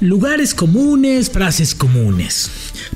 Lugares 0.00 0.54
comunes, 0.54 1.28
frases 1.28 1.74
comunes. 1.74 2.48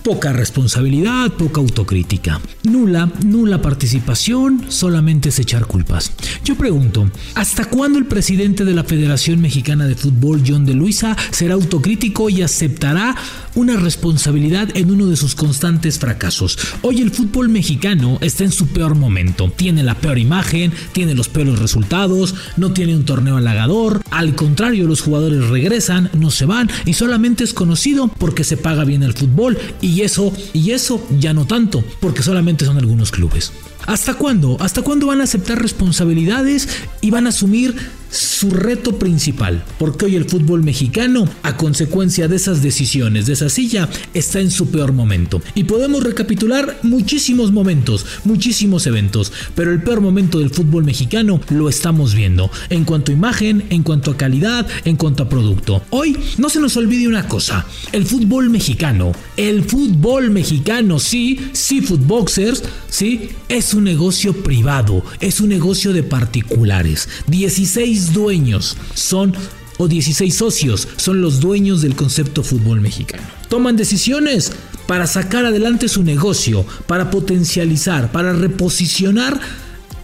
Poca 0.04 0.32
responsabilidad, 0.32 1.32
poca 1.32 1.60
autocrítica. 1.60 2.40
Nula, 2.62 3.10
nula 3.24 3.60
participación, 3.60 4.66
solamente 4.68 5.30
es 5.30 5.40
echar 5.40 5.66
culpas. 5.66 6.12
Yo 6.44 6.54
pregunto, 6.54 7.10
¿hasta 7.34 7.64
cuándo 7.64 7.98
el 7.98 8.06
presidente 8.06 8.64
de 8.64 8.74
la 8.74 8.84
Federación 8.84 9.40
Mexicana 9.40 9.86
de 9.86 9.96
Fútbol, 9.96 10.44
John 10.46 10.64
de 10.64 10.74
Luisa, 10.74 11.16
será 11.32 11.54
autocrítico 11.54 12.30
y 12.30 12.42
aceptará 12.42 13.16
una 13.54 13.76
responsabilidad 13.76 14.68
en 14.76 14.90
uno 14.90 15.06
de 15.06 15.16
sus 15.16 15.34
constantes 15.34 15.98
fracasos? 15.98 16.58
Hoy 16.82 17.00
el 17.00 17.10
fútbol 17.10 17.48
mexicano 17.48 18.18
está 18.20 18.44
en 18.44 18.52
su 18.52 18.68
peor 18.68 18.94
momento. 18.94 19.52
Tiene 19.54 19.82
la 19.82 19.94
peor 19.94 20.18
imagen, 20.18 20.72
tiene 20.92 21.14
los 21.14 21.28
peores 21.28 21.58
resultados, 21.58 22.34
no 22.56 22.72
tiene 22.72 22.96
un 22.96 23.04
torneo 23.04 23.36
halagador. 23.36 24.02
Al 24.10 24.34
contrario, 24.34 24.86
los 24.86 25.00
jugadores 25.00 25.48
regresan, 25.48 26.10
no 26.14 26.30
se 26.30 26.46
van 26.46 26.70
y 26.84 26.94
solamente 26.94 27.44
es 27.44 27.54
conocido 27.54 28.08
porque 28.08 28.44
se 28.44 28.56
paga 28.56 28.84
bien 28.84 29.02
el 29.02 29.14
fútbol 29.14 29.58
y 29.80 30.02
eso, 30.02 30.32
y 30.52 30.70
eso 30.70 31.06
ya 31.18 31.32
no 31.32 31.46
tanto, 31.46 31.84
porque 32.00 32.22
solamente 32.22 32.64
son 32.64 32.78
algunos 32.78 33.10
clubes. 33.10 33.52
¿Hasta 33.86 34.14
cuándo? 34.14 34.56
¿Hasta 34.60 34.82
cuándo 34.82 35.08
van 35.08 35.20
a 35.20 35.24
aceptar 35.24 35.60
responsabilidades 35.60 36.68
y 37.00 37.10
van 37.10 37.26
a 37.26 37.30
asumir 37.30 37.74
su 38.12 38.50
reto 38.50 38.98
principal? 38.98 39.64
Porque 39.78 40.04
hoy 40.04 40.16
el 40.16 40.28
fútbol 40.28 40.62
mexicano, 40.62 41.28
a 41.42 41.56
consecuencia 41.56 42.28
de 42.28 42.36
esas 42.36 42.62
decisiones, 42.62 43.26
de 43.26 43.32
esa 43.32 43.48
silla, 43.48 43.88
está 44.14 44.40
en 44.40 44.50
su 44.50 44.70
peor 44.70 44.92
momento. 44.92 45.42
Y 45.54 45.64
podemos 45.64 46.04
recapitular 46.04 46.78
muchísimos 46.82 47.52
momentos, 47.52 48.06
muchísimos 48.24 48.86
eventos, 48.86 49.32
pero 49.54 49.72
el 49.72 49.82
peor 49.82 50.00
momento 50.00 50.38
del 50.38 50.50
fútbol 50.50 50.84
mexicano 50.84 51.40
lo 51.50 51.68
estamos 51.68 52.14
viendo, 52.14 52.50
en 52.68 52.84
cuanto 52.84 53.10
a 53.10 53.14
imagen, 53.14 53.64
en 53.70 53.82
cuanto 53.82 54.10
a 54.10 54.16
calidad, 54.16 54.66
en 54.84 54.96
cuanto 54.96 55.22
a 55.22 55.28
producto. 55.28 55.82
Hoy 55.90 56.16
no 56.38 56.48
se 56.48 56.60
nos 56.60 56.76
olvide 56.76 57.08
una 57.08 57.26
cosa, 57.26 57.66
el 57.92 58.06
fútbol 58.06 58.50
mexicano, 58.50 59.12
el 59.36 59.64
fútbol 59.64 60.30
mexicano, 60.30 60.98
sí, 60.98 61.40
sí, 61.52 61.80
footboxers, 61.80 62.62
sí, 62.88 63.30
es 63.48 63.74
un 63.74 63.84
negocio 63.84 64.34
privado, 64.42 65.04
es 65.20 65.40
un 65.40 65.48
negocio 65.48 65.92
de 65.92 66.02
particulares. 66.02 67.08
16 67.26 68.01
dueños 68.10 68.76
son 68.94 69.34
o 69.78 69.88
16 69.88 70.34
socios 70.34 70.88
son 70.96 71.20
los 71.20 71.40
dueños 71.40 71.82
del 71.82 71.96
concepto 71.96 72.42
fútbol 72.42 72.80
mexicano. 72.80 73.24
Toman 73.48 73.76
decisiones 73.76 74.52
para 74.86 75.06
sacar 75.06 75.46
adelante 75.46 75.88
su 75.88 76.02
negocio, 76.02 76.66
para 76.86 77.10
potencializar, 77.10 78.12
para 78.12 78.32
reposicionar 78.32 79.40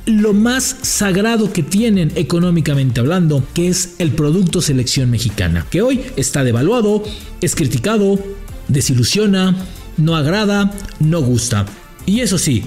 lo 0.06 0.32
más 0.32 0.76
sagrado 0.82 1.52
que 1.52 1.62
tienen 1.62 2.12
económicamente 2.14 3.00
hablando, 3.00 3.46
que 3.52 3.68
es 3.68 3.96
el 3.98 4.12
producto 4.12 4.62
selección 4.62 5.10
mexicana, 5.10 5.66
que 5.70 5.82
hoy 5.82 6.00
está 6.16 6.44
devaluado, 6.44 7.02
es 7.42 7.54
criticado, 7.54 8.18
desilusiona, 8.68 9.54
no 9.98 10.16
agrada, 10.16 10.72
no 10.98 11.20
gusta. 11.20 11.66
Y 12.06 12.20
eso 12.20 12.38
sí, 12.38 12.64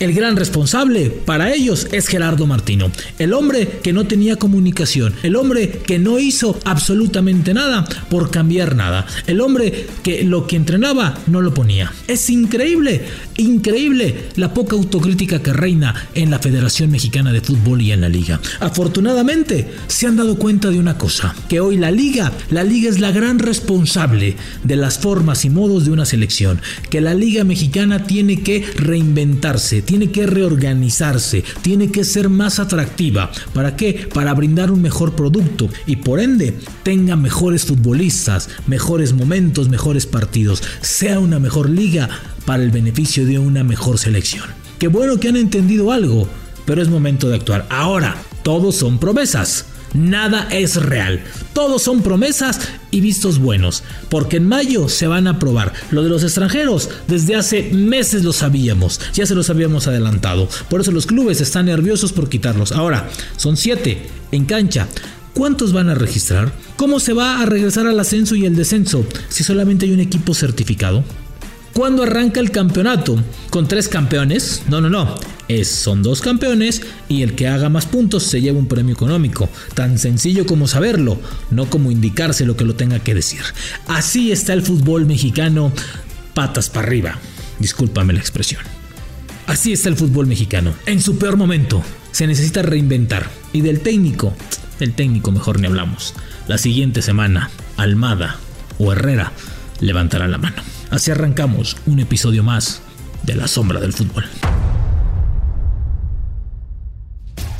el 0.00 0.14
gran 0.14 0.36
responsable 0.36 1.10
para 1.10 1.52
ellos 1.52 1.86
es 1.92 2.08
Gerardo 2.08 2.46
Martino, 2.46 2.90
el 3.18 3.34
hombre 3.34 3.80
que 3.82 3.92
no 3.92 4.06
tenía 4.06 4.36
comunicación, 4.36 5.14
el 5.22 5.36
hombre 5.36 5.70
que 5.70 5.98
no 5.98 6.18
hizo 6.18 6.58
absolutamente 6.64 7.54
nada 7.54 7.84
por 8.08 8.30
cambiar 8.30 8.74
nada, 8.74 9.06
el 9.26 9.40
hombre 9.40 9.86
que 10.02 10.24
lo 10.24 10.46
que 10.46 10.56
entrenaba 10.56 11.18
no 11.26 11.42
lo 11.42 11.52
ponía. 11.52 11.92
Es 12.08 12.30
increíble, 12.30 13.02
increíble 13.36 14.30
la 14.36 14.54
poca 14.54 14.74
autocrítica 14.74 15.42
que 15.42 15.52
reina 15.52 16.08
en 16.14 16.30
la 16.30 16.38
Federación 16.38 16.90
Mexicana 16.90 17.30
de 17.32 17.42
Fútbol 17.42 17.82
y 17.82 17.92
en 17.92 18.00
la 18.00 18.08
liga. 18.08 18.40
Afortunadamente 18.60 19.68
se 19.86 20.06
han 20.06 20.16
dado 20.16 20.36
cuenta 20.36 20.70
de 20.70 20.78
una 20.78 20.96
cosa, 20.96 21.34
que 21.48 21.60
hoy 21.60 21.76
la 21.76 21.90
liga, 21.90 22.32
la 22.50 22.64
liga 22.64 22.88
es 22.88 23.00
la 23.00 23.12
gran 23.12 23.38
responsable 23.38 24.36
de 24.64 24.76
las 24.76 24.98
formas 24.98 25.44
y 25.44 25.50
modos 25.50 25.84
de 25.84 25.90
una 25.90 26.06
selección, 26.06 26.62
que 26.88 27.02
la 27.02 27.12
liga 27.12 27.44
mexicana 27.44 28.04
tiene 28.04 28.42
que 28.42 28.64
reinventarse, 28.76 29.82
tiene 29.90 30.12
que 30.12 30.24
reorganizarse, 30.24 31.42
tiene 31.62 31.90
que 31.90 32.04
ser 32.04 32.28
más 32.28 32.60
atractiva. 32.60 33.32
¿Para 33.52 33.74
qué? 33.74 34.08
Para 34.14 34.32
brindar 34.34 34.70
un 34.70 34.80
mejor 34.80 35.16
producto 35.16 35.68
y 35.84 35.96
por 35.96 36.20
ende 36.20 36.56
tenga 36.84 37.16
mejores 37.16 37.64
futbolistas, 37.64 38.48
mejores 38.68 39.12
momentos, 39.12 39.68
mejores 39.68 40.06
partidos, 40.06 40.62
sea 40.80 41.18
una 41.18 41.40
mejor 41.40 41.68
liga 41.68 42.08
para 42.44 42.62
el 42.62 42.70
beneficio 42.70 43.26
de 43.26 43.40
una 43.40 43.64
mejor 43.64 43.98
selección. 43.98 44.44
Qué 44.78 44.86
bueno 44.86 45.18
que 45.18 45.26
han 45.26 45.36
entendido 45.36 45.90
algo, 45.90 46.28
pero 46.66 46.80
es 46.80 46.88
momento 46.88 47.28
de 47.28 47.34
actuar. 47.34 47.66
Ahora, 47.68 48.14
todos 48.44 48.76
son 48.76 49.00
promesas. 49.00 49.66
Nada 49.94 50.48
es 50.50 50.76
real. 50.76 51.20
Todos 51.52 51.82
son 51.82 52.02
promesas 52.02 52.60
y 52.90 53.00
vistos 53.00 53.38
buenos. 53.38 53.82
Porque 54.08 54.36
en 54.36 54.46
mayo 54.46 54.88
se 54.88 55.06
van 55.06 55.26
a 55.26 55.30
aprobar. 55.30 55.72
Lo 55.90 56.02
de 56.02 56.08
los 56.08 56.22
extranjeros, 56.22 56.90
desde 57.08 57.36
hace 57.36 57.70
meses 57.72 58.24
lo 58.24 58.32
sabíamos. 58.32 59.00
Ya 59.14 59.26
se 59.26 59.34
los 59.34 59.50
habíamos 59.50 59.86
adelantado. 59.86 60.48
Por 60.68 60.80
eso 60.80 60.92
los 60.92 61.06
clubes 61.06 61.40
están 61.40 61.66
nerviosos 61.66 62.12
por 62.12 62.28
quitarlos. 62.28 62.72
Ahora, 62.72 63.08
son 63.36 63.56
siete 63.56 64.06
en 64.32 64.44
cancha. 64.44 64.86
¿Cuántos 65.34 65.72
van 65.72 65.88
a 65.88 65.94
registrar? 65.94 66.52
¿Cómo 66.76 67.00
se 67.00 67.12
va 67.12 67.40
a 67.40 67.46
regresar 67.46 67.86
al 67.86 67.98
ascenso 68.00 68.34
y 68.34 68.46
el 68.46 68.56
descenso 68.56 69.04
si 69.28 69.44
solamente 69.44 69.86
hay 69.86 69.92
un 69.92 70.00
equipo 70.00 70.34
certificado? 70.34 71.04
¿Cuándo 71.72 72.02
arranca 72.02 72.40
el 72.40 72.50
campeonato? 72.50 73.16
¿Con 73.48 73.68
tres 73.68 73.88
campeones? 73.88 74.62
No, 74.68 74.80
no, 74.80 74.90
no. 74.90 75.14
Es, 75.50 75.66
son 75.66 76.04
dos 76.04 76.20
campeones 76.20 76.80
y 77.08 77.22
el 77.22 77.34
que 77.34 77.48
haga 77.48 77.68
más 77.68 77.84
puntos 77.84 78.22
se 78.22 78.40
lleva 78.40 78.60
un 78.60 78.68
premio 78.68 78.94
económico. 78.94 79.48
Tan 79.74 79.98
sencillo 79.98 80.46
como 80.46 80.68
saberlo, 80.68 81.18
no 81.50 81.68
como 81.68 81.90
indicarse 81.90 82.46
lo 82.46 82.56
que 82.56 82.64
lo 82.64 82.76
tenga 82.76 83.00
que 83.00 83.16
decir. 83.16 83.40
Así 83.88 84.30
está 84.30 84.52
el 84.52 84.62
fútbol 84.62 85.06
mexicano, 85.06 85.72
patas 86.34 86.70
para 86.70 86.86
arriba. 86.86 87.18
Discúlpame 87.58 88.12
la 88.12 88.20
expresión. 88.20 88.62
Así 89.48 89.72
está 89.72 89.88
el 89.88 89.96
fútbol 89.96 90.28
mexicano. 90.28 90.72
En 90.86 91.02
su 91.02 91.18
peor 91.18 91.36
momento, 91.36 91.82
se 92.12 92.28
necesita 92.28 92.62
reinventar. 92.62 93.28
Y 93.52 93.62
del 93.62 93.80
técnico, 93.80 94.32
del 94.78 94.94
técnico 94.94 95.32
mejor 95.32 95.58
ni 95.58 95.66
hablamos. 95.66 96.14
La 96.46 96.58
siguiente 96.58 97.02
semana, 97.02 97.50
Almada 97.76 98.36
o 98.78 98.92
Herrera 98.92 99.32
levantarán 99.80 100.30
la 100.30 100.38
mano. 100.38 100.62
Así 100.90 101.10
arrancamos 101.10 101.76
un 101.86 101.98
episodio 101.98 102.44
más 102.44 102.82
de 103.24 103.34
La 103.34 103.48
Sombra 103.48 103.80
del 103.80 103.92
Fútbol. 103.92 104.26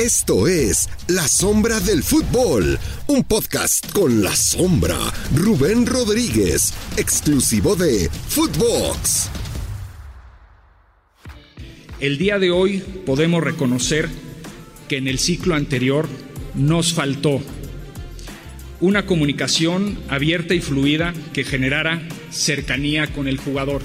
Esto 0.00 0.48
es 0.48 0.88
La 1.08 1.28
Sombra 1.28 1.78
del 1.78 2.02
Fútbol, 2.02 2.78
un 3.06 3.22
podcast 3.22 3.92
con 3.92 4.22
La 4.22 4.34
Sombra, 4.34 4.96
Rubén 5.34 5.84
Rodríguez, 5.84 6.72
exclusivo 6.96 7.76
de 7.76 8.08
Footbox. 8.08 9.28
El 12.00 12.16
día 12.16 12.38
de 12.38 12.50
hoy 12.50 12.78
podemos 13.04 13.44
reconocer 13.44 14.08
que 14.88 14.96
en 14.96 15.06
el 15.06 15.18
ciclo 15.18 15.54
anterior 15.54 16.08
nos 16.54 16.94
faltó 16.94 17.42
una 18.80 19.04
comunicación 19.04 19.98
abierta 20.08 20.54
y 20.54 20.62
fluida 20.62 21.12
que 21.34 21.44
generara 21.44 22.00
cercanía 22.30 23.12
con 23.12 23.28
el 23.28 23.36
jugador. 23.36 23.82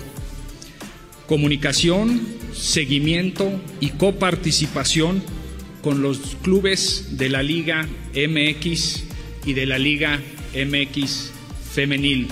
Comunicación, 1.27 2.25
seguimiento 2.53 3.51
y 3.81 3.89
coparticipación 3.89 5.34
con 5.85 6.01
los 6.01 6.35
clubes 6.41 7.09
de 7.11 7.29
la 7.29 7.43
Liga 7.43 7.87
MX 8.15 9.03
y 9.45 9.53
de 9.53 9.67
la 9.67 9.77
Liga 9.77 10.19
MX 10.55 11.31
femenil. 11.73 12.27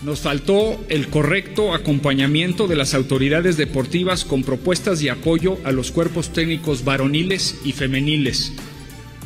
Nos 0.00 0.20
faltó 0.20 0.82
el 0.88 1.08
correcto 1.08 1.74
acompañamiento 1.74 2.66
de 2.66 2.76
las 2.76 2.94
autoridades 2.94 3.58
deportivas 3.58 4.24
con 4.24 4.42
propuestas 4.42 5.00
de 5.00 5.10
apoyo 5.10 5.58
a 5.64 5.70
los 5.70 5.90
cuerpos 5.90 6.32
técnicos 6.32 6.82
varoniles 6.82 7.60
y 7.62 7.72
femeniles 7.72 8.54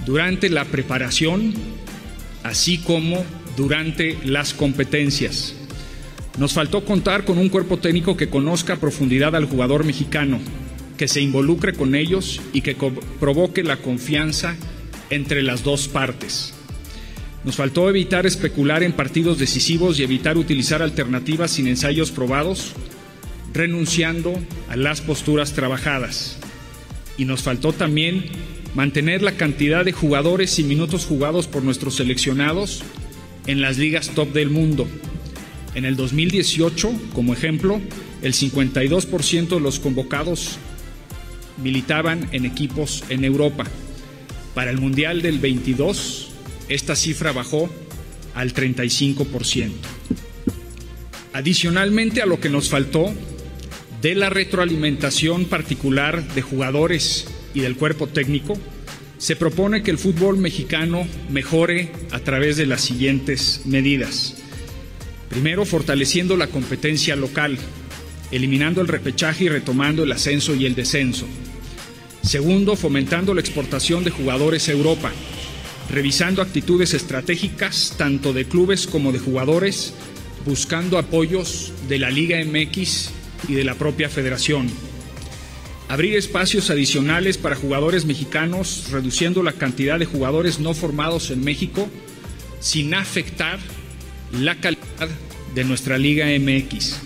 durante 0.04 0.50
la 0.50 0.64
preparación, 0.64 1.54
así 2.42 2.78
como 2.78 3.24
durante 3.56 4.18
las 4.24 4.54
competencias. 4.54 5.54
Nos 6.36 6.52
faltó 6.52 6.84
contar 6.84 7.24
con 7.24 7.38
un 7.38 7.48
cuerpo 7.48 7.76
técnico 7.76 8.16
que 8.16 8.28
conozca 8.28 8.72
a 8.72 8.80
profundidad 8.80 9.36
al 9.36 9.44
jugador 9.44 9.84
mexicano, 9.84 10.40
que 10.96 11.08
se 11.08 11.20
involucre 11.20 11.72
con 11.72 11.94
ellos 11.94 12.40
y 12.52 12.62
que 12.62 12.76
provoque 13.20 13.62
la 13.62 13.76
confianza 13.76 14.56
entre 15.10 15.42
las 15.42 15.62
dos 15.62 15.88
partes. 15.88 16.54
Nos 17.44 17.56
faltó 17.56 17.88
evitar 17.88 18.26
especular 18.26 18.82
en 18.82 18.92
partidos 18.92 19.38
decisivos 19.38 19.98
y 19.98 20.02
evitar 20.02 20.36
utilizar 20.36 20.82
alternativas 20.82 21.52
sin 21.52 21.68
ensayos 21.68 22.10
probados, 22.10 22.72
renunciando 23.52 24.34
a 24.68 24.76
las 24.76 25.00
posturas 25.00 25.52
trabajadas. 25.52 26.38
Y 27.16 27.24
nos 27.24 27.42
faltó 27.42 27.72
también 27.72 28.24
mantener 28.74 29.22
la 29.22 29.36
cantidad 29.36 29.84
de 29.84 29.92
jugadores 29.92 30.58
y 30.58 30.64
minutos 30.64 31.06
jugados 31.06 31.46
por 31.46 31.62
nuestros 31.62 31.94
seleccionados 31.94 32.82
en 33.46 33.60
las 33.60 33.78
ligas 33.78 34.10
top 34.10 34.32
del 34.32 34.50
mundo. 34.50 34.88
En 35.74 35.84
el 35.84 35.94
2018, 35.94 36.90
como 37.14 37.32
ejemplo, 37.32 37.80
el 38.22 38.34
52% 38.34 39.48
de 39.48 39.60
los 39.60 39.78
convocados 39.78 40.58
militaban 41.58 42.28
en 42.32 42.44
equipos 42.44 43.04
en 43.08 43.24
Europa. 43.24 43.64
Para 44.54 44.70
el 44.70 44.78
Mundial 44.78 45.22
del 45.22 45.38
22, 45.38 46.30
esta 46.68 46.96
cifra 46.96 47.32
bajó 47.32 47.70
al 48.34 48.54
35%. 48.54 49.70
Adicionalmente 51.32 52.22
a 52.22 52.26
lo 52.26 52.40
que 52.40 52.48
nos 52.48 52.70
faltó 52.70 53.12
de 54.00 54.14
la 54.14 54.30
retroalimentación 54.30 55.46
particular 55.46 56.26
de 56.34 56.42
jugadores 56.42 57.26
y 57.54 57.60
del 57.60 57.76
cuerpo 57.76 58.06
técnico, 58.06 58.58
se 59.18 59.36
propone 59.36 59.82
que 59.82 59.90
el 59.90 59.98
fútbol 59.98 60.36
mexicano 60.36 61.06
mejore 61.30 61.90
a 62.10 62.20
través 62.20 62.56
de 62.56 62.66
las 62.66 62.82
siguientes 62.82 63.62
medidas. 63.64 64.36
Primero, 65.28 65.64
fortaleciendo 65.64 66.36
la 66.36 66.46
competencia 66.48 67.16
local, 67.16 67.58
eliminando 68.30 68.80
el 68.80 68.88
repechaje 68.88 69.44
y 69.44 69.48
retomando 69.48 70.04
el 70.04 70.12
ascenso 70.12 70.54
y 70.54 70.66
el 70.66 70.74
descenso. 70.74 71.26
Segundo, 72.26 72.74
fomentando 72.74 73.34
la 73.34 73.40
exportación 73.40 74.02
de 74.02 74.10
jugadores 74.10 74.68
a 74.68 74.72
Europa, 74.72 75.12
revisando 75.88 76.42
actitudes 76.42 76.92
estratégicas 76.92 77.94
tanto 77.96 78.32
de 78.32 78.46
clubes 78.46 78.88
como 78.88 79.12
de 79.12 79.20
jugadores, 79.20 79.94
buscando 80.44 80.98
apoyos 80.98 81.72
de 81.88 82.00
la 82.00 82.10
Liga 82.10 82.44
MX 82.44 83.10
y 83.48 83.54
de 83.54 83.62
la 83.62 83.76
propia 83.76 84.08
federación. 84.08 84.68
Abrir 85.88 86.16
espacios 86.16 86.68
adicionales 86.68 87.38
para 87.38 87.54
jugadores 87.54 88.06
mexicanos, 88.06 88.88
reduciendo 88.90 89.44
la 89.44 89.52
cantidad 89.52 89.96
de 89.96 90.06
jugadores 90.06 90.58
no 90.58 90.74
formados 90.74 91.30
en 91.30 91.44
México 91.44 91.88
sin 92.58 92.92
afectar 92.94 93.60
la 94.32 94.56
calidad 94.56 95.08
de 95.54 95.62
nuestra 95.62 95.96
Liga 95.96 96.26
MX. 96.26 97.05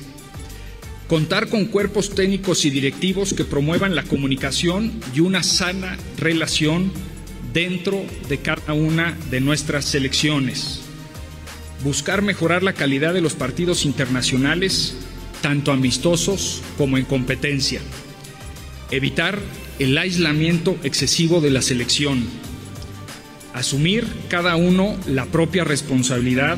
Contar 1.11 1.49
con 1.49 1.65
cuerpos 1.65 2.15
técnicos 2.15 2.65
y 2.65 2.71
directivos 2.71 3.35
que 3.35 3.45
promuevan 3.45 3.97
la 3.97 4.05
comunicación 4.05 4.93
y 5.13 5.19
una 5.19 5.43
sana 5.43 5.99
relación 6.17 6.93
dentro 7.53 8.05
de 8.29 8.39
cada 8.39 8.75
una 8.75 9.19
de 9.29 9.41
nuestras 9.41 9.87
selecciones. 9.87 10.83
Buscar 11.83 12.23
mejorar 12.23 12.63
la 12.63 12.75
calidad 12.75 13.13
de 13.13 13.23
los 13.23 13.35
partidos 13.35 13.87
internacionales, 13.87 14.95
tanto 15.43 15.73
amistosos 15.73 16.63
como 16.79 16.97
en 16.97 17.05
competencia. 17.07 17.81
Evitar 18.93 19.37
el 19.81 19.99
aislamiento 19.99 20.79
excesivo 20.85 21.41
de 21.41 21.51
la 21.51 21.63
selección. 21.63 22.25
Asumir 23.53 24.07
cada 24.29 24.55
uno 24.55 24.97
la 25.09 25.27
propia 25.27 25.65
responsabilidad 25.65 26.57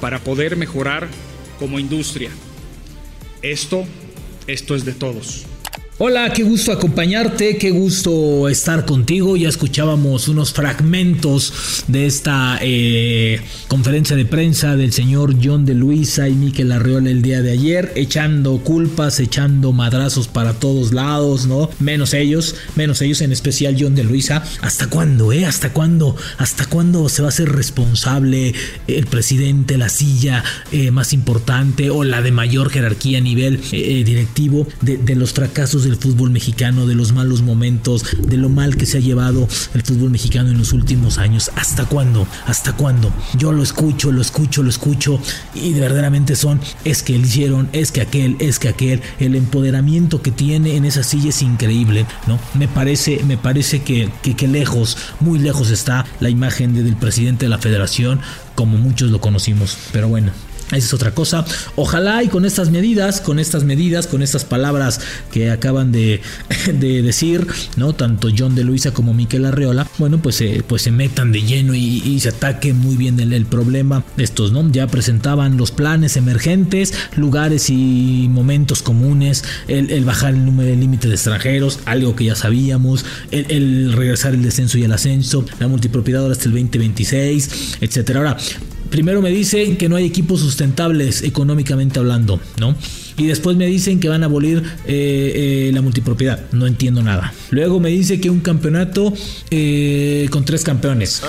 para 0.00 0.20
poder 0.20 0.54
mejorar 0.54 1.08
como 1.58 1.80
industria. 1.80 2.30
Esto, 3.42 3.84
esto 4.46 4.74
es 4.74 4.84
de 4.84 4.92
todos. 4.92 5.46
Hola, 6.00 6.32
qué 6.32 6.44
gusto 6.44 6.70
acompañarte, 6.70 7.58
qué 7.58 7.72
gusto 7.72 8.48
estar 8.48 8.84
contigo. 8.84 9.36
Ya 9.36 9.48
escuchábamos 9.48 10.28
unos 10.28 10.52
fragmentos 10.52 11.82
de 11.88 12.06
esta 12.06 12.60
eh, 12.62 13.40
conferencia 13.66 14.14
de 14.14 14.24
prensa 14.24 14.76
del 14.76 14.92
señor 14.92 15.34
John 15.42 15.66
de 15.66 15.74
Luisa 15.74 16.28
y 16.28 16.34
Miquel 16.34 16.70
Arreola 16.70 17.10
el 17.10 17.20
día 17.20 17.42
de 17.42 17.50
ayer, 17.50 17.90
echando 17.96 18.58
culpas, 18.58 19.18
echando 19.18 19.72
madrazos 19.72 20.28
para 20.28 20.52
todos 20.52 20.92
lados, 20.92 21.48
¿no? 21.48 21.68
Menos 21.80 22.14
ellos, 22.14 22.54
menos 22.76 23.02
ellos, 23.02 23.20
en 23.20 23.32
especial 23.32 23.76
John 23.76 23.96
de 23.96 24.04
Luisa. 24.04 24.44
¿Hasta 24.60 24.86
cuándo, 24.86 25.32
eh? 25.32 25.46
¿Hasta 25.46 25.72
cuándo? 25.72 26.14
¿Hasta 26.36 26.66
cuándo 26.66 27.08
se 27.08 27.22
va 27.22 27.30
a 27.30 27.32
ser 27.32 27.50
responsable 27.50 28.54
el 28.86 29.06
presidente, 29.06 29.76
la 29.76 29.88
silla 29.88 30.44
eh, 30.70 30.92
más 30.92 31.12
importante 31.12 31.90
o 31.90 32.04
la 32.04 32.22
de 32.22 32.30
mayor 32.30 32.70
jerarquía 32.70 33.18
a 33.18 33.20
nivel 33.20 33.60
eh, 33.72 34.04
directivo 34.04 34.68
de 34.80 35.16
los 35.16 35.32
fracasos 35.32 35.87
del 35.88 35.96
fútbol 35.96 36.30
mexicano, 36.30 36.86
de 36.86 36.94
los 36.94 37.12
malos 37.12 37.42
momentos, 37.42 38.04
de 38.18 38.36
lo 38.36 38.48
mal 38.48 38.76
que 38.76 38.86
se 38.86 38.98
ha 38.98 39.00
llevado 39.00 39.48
el 39.74 39.82
fútbol 39.82 40.10
mexicano 40.10 40.50
en 40.50 40.58
los 40.58 40.72
últimos 40.72 41.18
años. 41.18 41.50
¿Hasta 41.56 41.86
cuándo? 41.86 42.26
¿Hasta 42.46 42.74
cuándo? 42.74 43.12
Yo 43.36 43.52
lo 43.52 43.62
escucho, 43.62 44.12
lo 44.12 44.20
escucho, 44.20 44.62
lo 44.62 44.70
escucho 44.70 45.20
y 45.54 45.72
verdaderamente 45.74 46.36
son, 46.36 46.60
es 46.84 47.02
que 47.02 47.14
hicieron, 47.14 47.68
es 47.72 47.92
que 47.92 48.02
aquel, 48.02 48.36
es 48.38 48.58
que 48.58 48.68
aquel, 48.68 49.00
el 49.18 49.34
empoderamiento 49.34 50.22
que 50.22 50.30
tiene 50.30 50.76
en 50.76 50.84
esa 50.84 51.02
silla 51.02 51.30
es 51.30 51.42
increíble, 51.42 52.06
¿no? 52.26 52.38
Me 52.54 52.68
parece, 52.68 53.22
me 53.26 53.36
parece 53.36 53.82
que, 53.82 54.10
que, 54.22 54.36
que 54.36 54.48
lejos, 54.48 54.96
muy 55.20 55.38
lejos 55.38 55.70
está 55.70 56.04
la 56.20 56.28
imagen 56.28 56.74
de, 56.74 56.82
del 56.82 56.96
presidente 56.96 57.46
de 57.46 57.50
la 57.50 57.58
federación 57.58 58.20
como 58.54 58.76
muchos 58.76 59.12
lo 59.12 59.20
conocimos, 59.20 59.78
pero 59.92 60.08
bueno, 60.08 60.32
esa 60.68 60.86
es 60.86 60.94
otra 60.94 61.12
cosa. 61.12 61.44
Ojalá 61.76 62.22
y 62.22 62.28
con 62.28 62.44
estas 62.44 62.70
medidas, 62.70 63.20
con 63.20 63.38
estas 63.38 63.64
medidas, 63.64 64.06
con 64.06 64.22
estas 64.22 64.44
palabras 64.44 65.00
que 65.32 65.50
acaban 65.50 65.92
de, 65.92 66.20
de 66.72 67.02
decir, 67.02 67.46
¿no? 67.76 67.94
Tanto 67.94 68.28
John 68.36 68.54
de 68.54 68.64
Luisa 68.64 68.92
como 68.92 69.14
Miquel 69.14 69.44
Arreola, 69.44 69.86
bueno, 69.98 70.18
pues, 70.20 70.42
pues 70.66 70.82
se 70.82 70.90
metan 70.90 71.32
de 71.32 71.42
lleno 71.42 71.74
y, 71.74 72.18
se 72.20 72.30
ataque 72.30 72.72
muy 72.72 72.96
bien 72.96 73.18
el, 73.20 73.46
problema. 73.46 74.04
Estos, 74.16 74.52
¿no? 74.52 74.70
Ya 74.70 74.86
presentaban 74.86 75.56
los 75.56 75.70
planes 75.70 76.16
emergentes, 76.16 76.92
lugares 77.16 77.70
y 77.70 78.28
momentos 78.30 78.82
comunes, 78.82 79.44
el, 79.68 80.04
bajar 80.04 80.34
el 80.34 80.44
número 80.44 80.68
de 80.68 80.76
límite 80.76 81.08
de 81.08 81.14
extranjeros, 81.14 81.80
algo 81.84 82.14
que 82.16 82.24
ya 82.24 82.34
sabíamos, 82.34 83.04
el, 83.30 83.92
regresar 83.92 84.34
el 84.34 84.42
descenso 84.42 84.78
y 84.78 84.84
el 84.84 84.92
ascenso, 84.92 85.44
la 85.58 85.68
multipropiedad 85.68 86.30
hasta 86.30 86.44
el 86.44 86.52
2026, 86.52 87.78
etcétera. 87.80 88.20
Ahora, 88.20 88.36
primero 88.90 89.22
me 89.22 89.30
dicen 89.30 89.76
que 89.76 89.88
no 89.88 89.96
hay 89.96 90.04
equipos 90.04 90.40
sustentables 90.40 91.22
económicamente 91.22 91.98
hablando, 91.98 92.40
¿no? 92.58 92.74
Y 93.16 93.26
después 93.26 93.56
me 93.56 93.66
dicen 93.66 93.98
que 93.98 94.08
van 94.08 94.22
a 94.22 94.26
abolir 94.26 94.62
eh, 94.86 95.66
eh, 95.66 95.70
la 95.74 95.82
multipropiedad. 95.82 96.40
No 96.52 96.66
entiendo 96.66 97.02
nada. 97.02 97.34
Luego 97.50 97.80
me 97.80 97.90
dice 97.90 98.20
que 98.20 98.30
un 98.30 98.40
campeonato 98.40 99.12
eh, 99.50 100.28
con 100.30 100.44
tres 100.44 100.62
campeones. 100.62 101.22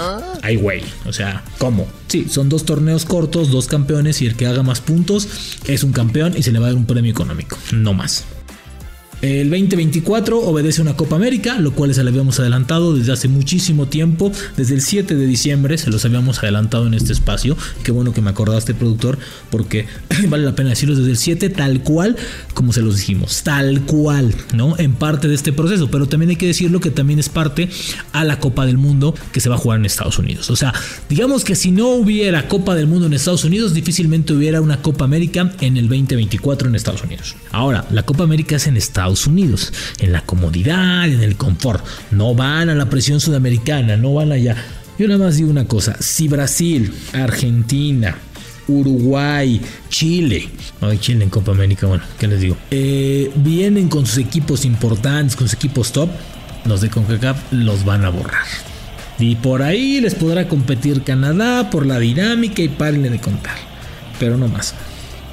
Ay, 0.44 0.56
güey. 0.56 0.82
O 1.08 1.14
sea, 1.14 1.44
¿cómo? 1.58 1.88
Sí, 2.08 2.28
son 2.30 2.48
dos 2.48 2.64
torneos 2.64 3.06
cortos, 3.06 3.50
dos 3.50 3.68
campeones 3.68 4.22
y 4.22 4.28
el 4.28 4.36
que 4.36 4.46
haga 4.46 4.62
más 4.62 4.82
puntos 4.82 5.28
es 5.66 5.84
un 5.84 5.92
campeón 5.92 6.36
y 6.38 6.44
se 6.44 6.52
le 6.52 6.60
va 6.60 6.68
a 6.68 6.70
dar 6.70 6.78
un 6.78 6.86
premio 6.86 7.12
económico. 7.12 7.58
No 7.74 7.96
más. 7.96 8.24
El 9.22 9.50
2024 9.50 10.40
obedece 10.40 10.82
una 10.82 10.96
Copa 10.96 11.18
América, 11.18 11.60
lo 11.60 11.74
cual 11.74 11.94
se 11.94 12.02
lo 12.04 12.10
habíamos 12.10 12.40
adelantado 12.40 12.96
desde 12.96 13.12
hace 13.12 13.28
muchísimo 13.28 13.88
tiempo, 13.88 14.32
desde 14.56 14.76
el 14.76 14.82
7 14.82 15.14
de 15.14 15.26
diciembre 15.26 15.78
se 15.78 15.90
los 15.90 16.06
habíamos 16.06 16.40
adelantado 16.40 16.88
en 16.88 16.94
este 16.94 17.12
espacio. 17.12 17.58
Qué 17.84 17.92
bueno 17.92 18.14
que 18.14 18.22
me 18.22 18.30
acordaste, 18.30 18.74
productor, 18.74 19.20
porque 19.50 19.88
vale 20.30 20.46
la 20.46 20.56
pena 20.56 20.70
decirlo 20.70 20.96
desde 20.96 21.12
el 21.12 21.18
7, 21.18 21.50
tal 21.50 21.84
cual 21.84 22.16
como 22.54 22.72
se 22.72 22.82
los 22.82 22.96
dijimos, 22.96 23.44
tal 23.44 23.82
cual, 23.82 24.34
¿no? 24.54 24.80
En 24.80 24.94
parte 24.94 25.28
de 25.28 25.36
este 25.36 25.52
proceso, 25.52 25.92
pero 25.92 26.08
también 26.08 26.30
hay 26.30 26.36
que 26.38 26.48
decirlo 26.48 26.80
que 26.80 26.90
también 26.90 27.20
es 27.20 27.28
parte 27.28 27.70
a 28.14 28.24
la 28.24 28.40
Copa 28.40 28.66
del 28.66 28.78
Mundo 28.78 29.14
que 29.34 29.42
se 29.42 29.50
va 29.50 29.56
a 29.56 29.58
jugar 29.58 29.80
en 29.80 29.86
Estados 29.86 30.18
Unidos. 30.18 30.50
O 30.50 30.56
sea, 30.56 30.74
digamos 31.10 31.44
que 31.44 31.56
si 31.56 31.72
no 31.72 31.90
hubiera 31.90 32.48
Copa 32.48 32.74
del 32.74 32.88
Mundo 32.88 33.08
en 33.08 33.14
Estados 33.14 33.44
Unidos, 33.44 33.74
difícilmente 33.74 34.32
hubiera 34.32 34.62
una 34.62 34.82
Copa 34.82 35.04
América 35.04 35.52
en 35.60 35.76
el 35.76 35.90
2024 35.90 36.70
en 36.70 36.76
Estados 36.76 37.04
Unidos. 37.04 37.36
Ahora, 37.52 37.86
la 37.92 38.04
Copa 38.04 38.24
América 38.24 38.56
es 38.56 38.68
en 38.68 38.78
Estados 38.78 39.09
Unidos, 39.28 39.74
en 40.00 40.12
la 40.12 40.22
comodidad, 40.22 41.06
en 41.06 41.22
el 41.22 41.36
confort. 41.36 41.86
No 42.12 42.36
van 42.36 42.70
a 42.70 42.76
la 42.76 42.90
presión 42.90 43.20
sudamericana, 43.20 43.98
no 43.98 44.14
van 44.14 44.32
allá. 44.32 44.56
Yo 44.98 45.08
nada 45.08 45.26
más 45.26 45.38
digo 45.38 45.50
una 45.50 45.66
cosa, 45.66 45.96
si 46.00 46.28
Brasil, 46.28 46.94
Argentina, 47.14 48.18
Uruguay, 48.68 49.62
Chile, 49.90 50.50
hay 50.82 50.98
Chile 50.98 51.24
en 51.24 51.30
Copa 51.30 51.52
América, 51.52 51.88
bueno, 51.88 52.04
¿qué 52.20 52.28
les 52.28 52.42
digo? 52.42 52.58
Eh, 52.70 53.32
vienen 53.36 53.90
con 53.90 54.06
sus 54.06 54.18
equipos 54.18 54.66
importantes, 54.66 55.36
con 55.36 55.48
sus 55.48 55.56
equipos 55.56 55.92
top, 55.92 56.10
los 56.66 56.82
de 56.82 56.90
CONCACAF 56.90 57.52
los 57.52 57.86
van 57.86 58.06
a 58.06 58.10
borrar. 58.10 58.46
Y 59.18 59.36
por 59.36 59.64
ahí 59.64 60.00
les 60.00 60.16
podrá 60.16 60.48
competir 60.48 61.04
Canadá 61.04 61.70
por 61.70 61.86
la 61.86 62.00
dinámica 62.00 62.62
y 62.62 62.70
párenle 62.70 63.10
de 63.10 63.20
contar. 63.20 63.58
Pero 64.20 64.38
no 64.38 64.48
más. 64.48 64.74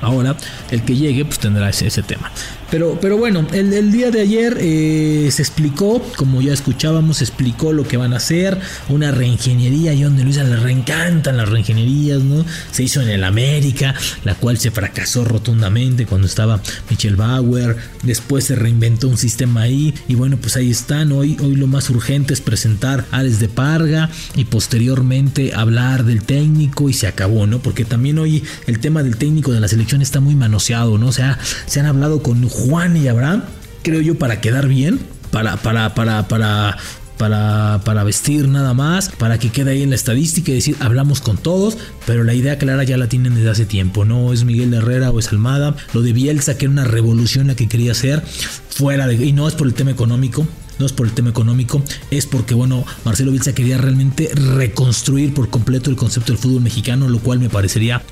Ahora, 0.01 0.37
el 0.71 0.83
que 0.83 0.97
llegue, 0.97 1.25
pues 1.25 1.39
tendrá 1.39 1.71
ese 1.71 2.03
tema. 2.03 2.31
Pero, 2.71 2.99
pero 3.01 3.17
bueno, 3.17 3.47
el, 3.53 3.73
el 3.73 3.93
día 3.93 4.11
de 4.11 4.21
ayer 4.21 4.59
eh, 4.61 5.29
se 5.31 5.43
explicó, 5.43 6.03
como 6.17 6.43
ya 6.43 6.53
escuchábamos, 6.53 7.19
se 7.19 7.25
explicó 7.25 7.73
lo 7.73 7.87
que 7.87 7.97
van 7.97 8.13
a 8.13 8.17
hacer, 8.17 8.59
una 8.89 9.13
reingeniería, 9.13 9.95
y 9.95 10.03
donde 10.03 10.25
Luisa 10.25 10.43
le 10.43 10.57
reencantan 10.57 11.37
las 11.37 11.49
reingenierías, 11.49 12.23
¿no? 12.23 12.45
Se 12.73 12.83
hizo 12.83 13.01
en 13.03 13.09
el 13.09 13.23
América, 13.23 13.95
la 14.25 14.35
cual 14.35 14.59
se 14.59 14.73
fracasó 14.73 15.25
rotundamente 15.25 16.07
cuando 16.07 16.27
estaba 16.27 16.61
Michel 16.91 17.15
Bauer, 17.15 17.77
después 18.03 18.45
se 18.45 18.57
reinventó 18.57 19.09
un 19.09 19.17
sistema 19.17 19.63
ahí, 19.63 19.95
y 20.09 20.17
bueno, 20.17 20.37
pues 20.37 20.57
ahí 20.57 20.71
están, 20.71 21.13
hoy, 21.13 21.37
hoy 21.41 21.55
lo 21.55 21.69
más 21.69 21.89
urgente 21.89 22.35
es 22.35 22.41
presentar 22.41 23.07
Ares 23.13 23.39
de 23.39 23.49
Parga, 23.49 24.11
y 24.35 24.45
posteriormente 24.45 25.55
hablar 25.55 26.05
del 26.05 26.25
técnico, 26.25 26.91
y 26.91 26.95
se 26.95 27.07
acabó, 27.07 27.47
¿no? 27.47 27.61
Porque 27.61 27.85
también 27.85 28.19
hoy 28.19 28.43
el 28.67 28.81
tema 28.81 29.05
del 29.05 29.17
técnico 29.17 29.53
de 29.53 29.61
la 29.61 29.69
selección 29.69 30.03
está 30.03 30.19
muy 30.19 30.35
manoseado, 30.35 30.99
¿no? 30.99 31.07
O 31.07 31.13
sea, 31.13 31.39
se 31.67 31.79
han 31.79 31.87
hablado 31.87 32.23
con 32.23 32.41
Juan 32.57 32.97
y 32.97 33.07
Abraham, 33.07 33.43
creo 33.83 34.01
yo, 34.01 34.19
para 34.19 34.41
quedar 34.41 34.67
bien, 34.67 34.99
para, 35.31 35.59
para, 35.59 35.95
para, 35.95 36.27
para, 36.27 36.79
para, 37.19 37.83
para 37.85 38.05
vestir 38.05 38.49
nada 38.49 38.73
más, 38.73 39.11
para 39.11 39.39
que 39.39 39.51
quede 39.51 39.73
ahí 39.73 39.83
en 39.83 39.91
la 39.91 39.97
estadística 39.97 40.51
y 40.51 40.55
decir, 40.55 40.77
hablamos 40.81 41.21
con 41.21 41.37
todos, 41.37 41.77
pero 42.07 42.25
la 42.25 42.33
idea 42.33 42.57
clara 42.57 42.83
ya 42.85 42.97
la 42.97 43.09
tienen 43.09 43.35
desde 43.35 43.51
hace 43.51 43.67
tiempo, 43.67 44.07
no 44.07 44.33
es 44.33 44.45
Miguel 44.45 44.73
Herrera 44.73 45.11
o 45.11 45.19
es 45.19 45.29
Almada, 45.29 45.77
lo 45.93 46.01
de 46.01 46.15
Bielsa, 46.15 46.57
que 46.57 46.65
era 46.65 46.73
una 46.73 46.85
revolución 46.85 47.47
la 47.49 47.57
que 47.57 47.69
quería 47.69 47.93
hacer, 47.93 48.23
fuera 48.71 49.07
de, 49.07 49.15
y 49.15 49.33
no 49.33 49.47
es 49.47 49.55
por 49.55 49.67
el 49.67 49.75
tema 49.75 49.91
económico, 49.91 50.47
no 50.79 50.87
es 50.87 50.93
por 50.93 51.07
el 51.07 51.13
tema 51.13 51.31
económico, 51.31 51.83
es 52.11 52.27
porque, 52.27 52.55
bueno, 52.55 52.85
Marcelo 53.05 53.31
Bielsa 53.33 53.55
quería 53.55 53.79
realmente 53.79 54.31
reconstruir 54.35 55.35
por 55.35 55.49
completo 55.51 55.91
el 55.91 55.97
concepto 55.97 56.33
del 56.33 56.41
fútbol 56.41 56.63
mexicano, 56.63 57.09
lo 57.09 57.19
cual 57.21 57.39
me 57.39 57.51
parecería 57.51 58.03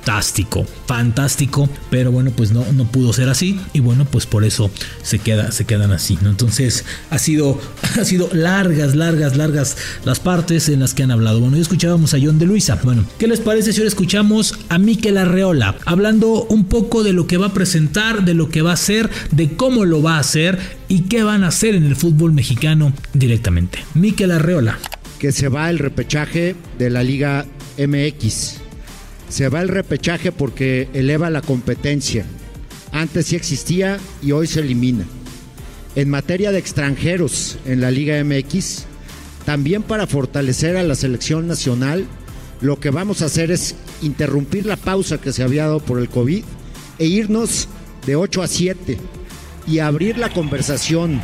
fantástico, 0.00 0.66
fantástico, 0.86 1.68
pero 1.90 2.10
bueno, 2.10 2.30
pues 2.34 2.52
no, 2.52 2.64
no 2.72 2.84
pudo 2.86 3.12
ser 3.12 3.28
así 3.28 3.60
y 3.72 3.80
bueno, 3.80 4.06
pues 4.06 4.26
por 4.26 4.44
eso 4.44 4.70
se, 5.02 5.18
queda, 5.18 5.52
se 5.52 5.66
quedan 5.66 5.92
así, 5.92 6.18
¿no? 6.22 6.30
Entonces 6.30 6.84
ha 7.10 7.18
sido, 7.18 7.60
ha 8.00 8.04
sido 8.04 8.28
largas, 8.32 8.96
largas, 8.96 9.36
largas 9.36 9.76
las 10.04 10.18
partes 10.18 10.68
en 10.68 10.80
las 10.80 10.94
que 10.94 11.02
han 11.02 11.10
hablado. 11.10 11.40
Bueno, 11.40 11.56
ya 11.56 11.62
escuchábamos 11.62 12.14
a 12.14 12.18
John 12.20 12.38
de 12.38 12.46
Luisa. 12.46 12.80
Bueno, 12.82 13.04
¿qué 13.18 13.28
les 13.28 13.40
parece 13.40 13.72
si 13.72 13.80
ahora 13.80 13.88
escuchamos 13.88 14.58
a 14.68 14.78
Miquel 14.78 15.18
Arreola 15.18 15.76
hablando 15.84 16.44
un 16.44 16.64
poco 16.64 17.02
de 17.02 17.12
lo 17.12 17.26
que 17.26 17.36
va 17.36 17.48
a 17.48 17.54
presentar, 17.54 18.24
de 18.24 18.34
lo 18.34 18.48
que 18.48 18.62
va 18.62 18.70
a 18.70 18.74
hacer, 18.74 19.10
de 19.32 19.52
cómo 19.52 19.84
lo 19.84 20.02
va 20.02 20.16
a 20.16 20.20
hacer 20.20 20.58
y 20.88 21.02
qué 21.02 21.22
van 21.22 21.44
a 21.44 21.48
hacer 21.48 21.74
en 21.74 21.84
el 21.84 21.94
fútbol 21.94 22.32
mexicano 22.32 22.94
directamente? 23.12 23.84
Miquel 23.94 24.32
Arreola. 24.32 24.78
Que 25.18 25.32
se 25.32 25.48
va 25.48 25.68
el 25.68 25.78
repechaje 25.78 26.56
de 26.78 26.88
la 26.88 27.02
Liga 27.02 27.44
MX 27.76 28.59
se 29.30 29.48
va 29.48 29.62
el 29.62 29.68
repechaje 29.68 30.32
porque 30.32 30.88
eleva 30.92 31.30
la 31.30 31.40
competencia. 31.40 32.26
Antes 32.92 33.26
sí 33.26 33.36
existía 33.36 33.98
y 34.20 34.32
hoy 34.32 34.46
se 34.46 34.60
elimina. 34.60 35.04
En 35.94 36.10
materia 36.10 36.52
de 36.52 36.58
extranjeros 36.58 37.56
en 37.64 37.80
la 37.80 37.90
Liga 37.90 38.22
MX, 38.22 38.84
también 39.46 39.82
para 39.82 40.06
fortalecer 40.06 40.76
a 40.76 40.82
la 40.82 40.96
selección 40.96 41.46
nacional, 41.46 42.06
lo 42.60 42.78
que 42.78 42.90
vamos 42.90 43.22
a 43.22 43.26
hacer 43.26 43.50
es 43.50 43.76
interrumpir 44.02 44.66
la 44.66 44.76
pausa 44.76 45.20
que 45.20 45.32
se 45.32 45.42
había 45.42 45.64
dado 45.64 45.80
por 45.80 45.98
el 45.98 46.08
COVID 46.08 46.44
e 46.98 47.06
irnos 47.06 47.68
de 48.06 48.16
8 48.16 48.42
a 48.42 48.48
7 48.48 48.98
y 49.66 49.78
abrir 49.78 50.18
la 50.18 50.30
conversación 50.30 51.20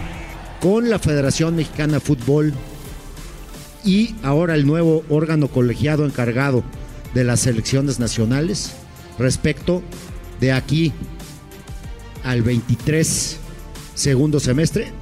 con 0.60 0.88
la 0.88 0.98
Federación 0.98 1.56
Mexicana 1.56 1.94
de 1.94 2.00
Fútbol 2.00 2.54
y 3.84 4.14
ahora 4.22 4.54
el 4.54 4.66
nuevo 4.66 5.04
órgano 5.08 5.48
colegiado 5.48 6.06
encargado 6.06 6.64
de 7.16 7.24
las 7.24 7.40
selecciones 7.40 7.98
nacionales 7.98 8.72
respecto 9.18 9.82
de 10.38 10.52
aquí 10.52 10.92
al 12.22 12.42
23 12.42 13.38
segundo 13.94 14.38
semestre, 14.38 14.92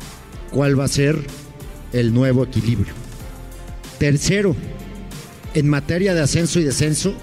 cuál 0.52 0.78
va 0.78 0.84
a 0.84 0.88
ser 0.88 1.18
el 1.92 2.14
nuevo 2.14 2.44
equilibrio. 2.44 2.94
Tercero, 3.98 4.54
en 5.54 5.68
materia 5.68 6.14
de 6.14 6.20
ascenso 6.20 6.60
y 6.60 6.62
descenso, 6.62 7.14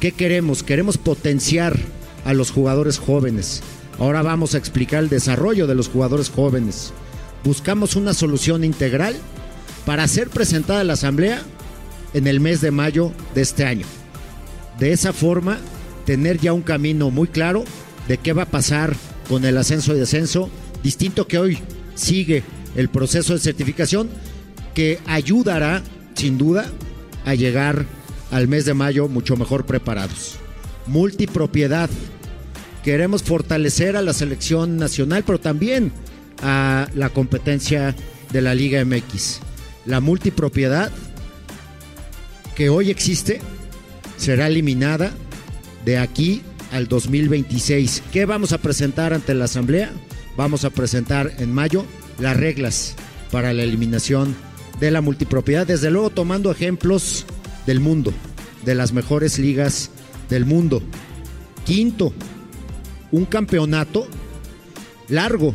¿qué 0.00 0.10
queremos? 0.10 0.64
Queremos 0.64 0.98
potenciar 0.98 1.78
a 2.24 2.34
los 2.34 2.50
jugadores 2.50 2.98
jóvenes. 2.98 3.62
Ahora 4.00 4.22
vamos 4.22 4.56
a 4.56 4.58
explicar 4.58 5.04
el 5.04 5.08
desarrollo 5.08 5.68
de 5.68 5.76
los 5.76 5.88
jugadores 5.88 6.30
jóvenes. 6.30 6.92
Buscamos 7.44 7.94
una 7.94 8.12
solución 8.12 8.64
integral 8.64 9.14
para 9.84 10.08
ser 10.08 10.30
presentada 10.30 10.80
a 10.80 10.84
la 10.84 10.94
Asamblea 10.94 11.42
en 12.12 12.26
el 12.26 12.40
mes 12.40 12.60
de 12.60 12.72
mayo 12.72 13.12
de 13.36 13.42
este 13.42 13.64
año 13.64 13.86
de 14.78 14.92
esa 14.92 15.12
forma 15.12 15.58
tener 16.04 16.38
ya 16.38 16.52
un 16.52 16.62
camino 16.62 17.10
muy 17.10 17.28
claro 17.28 17.64
de 18.08 18.18
qué 18.18 18.32
va 18.32 18.42
a 18.42 18.50
pasar 18.50 18.94
con 19.28 19.44
el 19.44 19.58
ascenso 19.58 19.94
y 19.94 19.98
descenso, 19.98 20.50
distinto 20.82 21.26
que 21.26 21.38
hoy 21.38 21.58
sigue 21.94 22.42
el 22.76 22.88
proceso 22.88 23.32
de 23.32 23.40
certificación 23.40 24.08
que 24.74 25.00
ayudará 25.06 25.82
sin 26.14 26.38
duda 26.38 26.70
a 27.24 27.34
llegar 27.34 27.86
al 28.30 28.48
mes 28.48 28.64
de 28.64 28.74
mayo 28.74 29.08
mucho 29.08 29.36
mejor 29.36 29.66
preparados. 29.66 30.36
Multipropiedad. 30.86 31.90
Queremos 32.84 33.22
fortalecer 33.22 33.96
a 33.96 34.02
la 34.02 34.12
selección 34.12 34.76
nacional, 34.76 35.24
pero 35.26 35.40
también 35.40 35.92
a 36.42 36.88
la 36.94 37.08
competencia 37.08 37.96
de 38.32 38.42
la 38.42 38.54
Liga 38.54 38.84
MX. 38.84 39.40
La 39.86 40.00
multipropiedad 40.00 40.92
que 42.54 42.68
hoy 42.68 42.90
existe 42.90 43.40
será 44.16 44.46
eliminada 44.46 45.12
de 45.84 45.98
aquí 45.98 46.42
al 46.72 46.88
2026. 46.88 48.02
¿Qué 48.12 48.26
vamos 48.26 48.52
a 48.52 48.58
presentar 48.58 49.12
ante 49.12 49.34
la 49.34 49.44
Asamblea? 49.44 49.90
Vamos 50.36 50.64
a 50.64 50.70
presentar 50.70 51.32
en 51.38 51.52
mayo 51.52 51.84
las 52.18 52.36
reglas 52.36 52.94
para 53.30 53.52
la 53.52 53.62
eliminación 53.62 54.34
de 54.80 54.90
la 54.90 55.00
multipropiedad, 55.00 55.66
desde 55.66 55.90
luego 55.90 56.10
tomando 56.10 56.50
ejemplos 56.50 57.24
del 57.66 57.80
mundo, 57.80 58.12
de 58.64 58.74
las 58.74 58.92
mejores 58.92 59.38
ligas 59.38 59.90
del 60.28 60.44
mundo. 60.44 60.82
Quinto, 61.64 62.12
un 63.10 63.24
campeonato 63.24 64.06
largo 65.08 65.54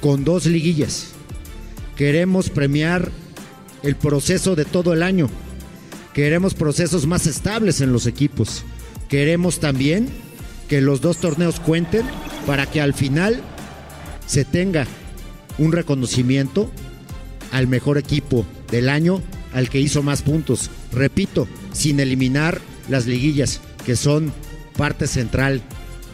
con 0.00 0.24
dos 0.24 0.46
liguillas. 0.46 1.12
Queremos 1.96 2.50
premiar 2.50 3.10
el 3.82 3.96
proceso 3.96 4.56
de 4.56 4.64
todo 4.64 4.92
el 4.92 5.02
año 5.02 5.28
Queremos 6.16 6.54
procesos 6.54 7.06
más 7.06 7.26
estables 7.26 7.82
en 7.82 7.92
los 7.92 8.06
equipos. 8.06 8.62
Queremos 9.10 9.60
también 9.60 10.08
que 10.66 10.80
los 10.80 11.02
dos 11.02 11.18
torneos 11.18 11.60
cuenten 11.60 12.06
para 12.46 12.64
que 12.64 12.80
al 12.80 12.94
final 12.94 13.42
se 14.26 14.46
tenga 14.46 14.86
un 15.58 15.72
reconocimiento 15.72 16.70
al 17.52 17.66
mejor 17.66 17.98
equipo 17.98 18.46
del 18.70 18.88
año, 18.88 19.20
al 19.52 19.68
que 19.68 19.78
hizo 19.78 20.02
más 20.02 20.22
puntos. 20.22 20.70
Repito, 20.90 21.46
sin 21.74 22.00
eliminar 22.00 22.62
las 22.88 23.04
liguillas, 23.04 23.60
que 23.84 23.94
son 23.94 24.32
parte 24.78 25.08
central 25.08 25.60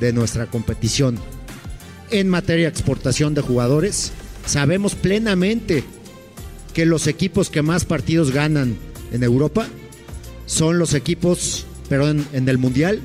de 0.01 0.13
nuestra 0.13 0.47
competición. 0.47 1.17
En 2.11 2.29
materia 2.29 2.65
de 2.65 2.71
exportación 2.71 3.35
de 3.35 3.43
jugadores, 3.43 4.11
sabemos 4.47 4.97
plenamente 4.97 5.85
que 6.75 6.87
los 6.87 7.07
equipos 7.07 7.51
que 7.51 7.63
más 7.63 7.85
partidos 7.85 8.33
ganan 8.33 8.77
en 9.13 9.23
Europa 9.23 9.69
son 10.47 10.79
los 10.79 10.95
equipos, 10.95 11.67
perdón, 11.89 12.27
en 12.33 12.49
el 12.49 12.59
Mundial, 12.59 13.01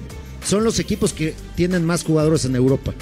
son 0.45 0.63
los 0.63 0.79
equipos 0.79 1.13
que 1.13 1.33
tienen 1.55 1.85
más 1.85 2.03
jugadores 2.03 2.45
en 2.45 2.55
Europa. 2.55 2.93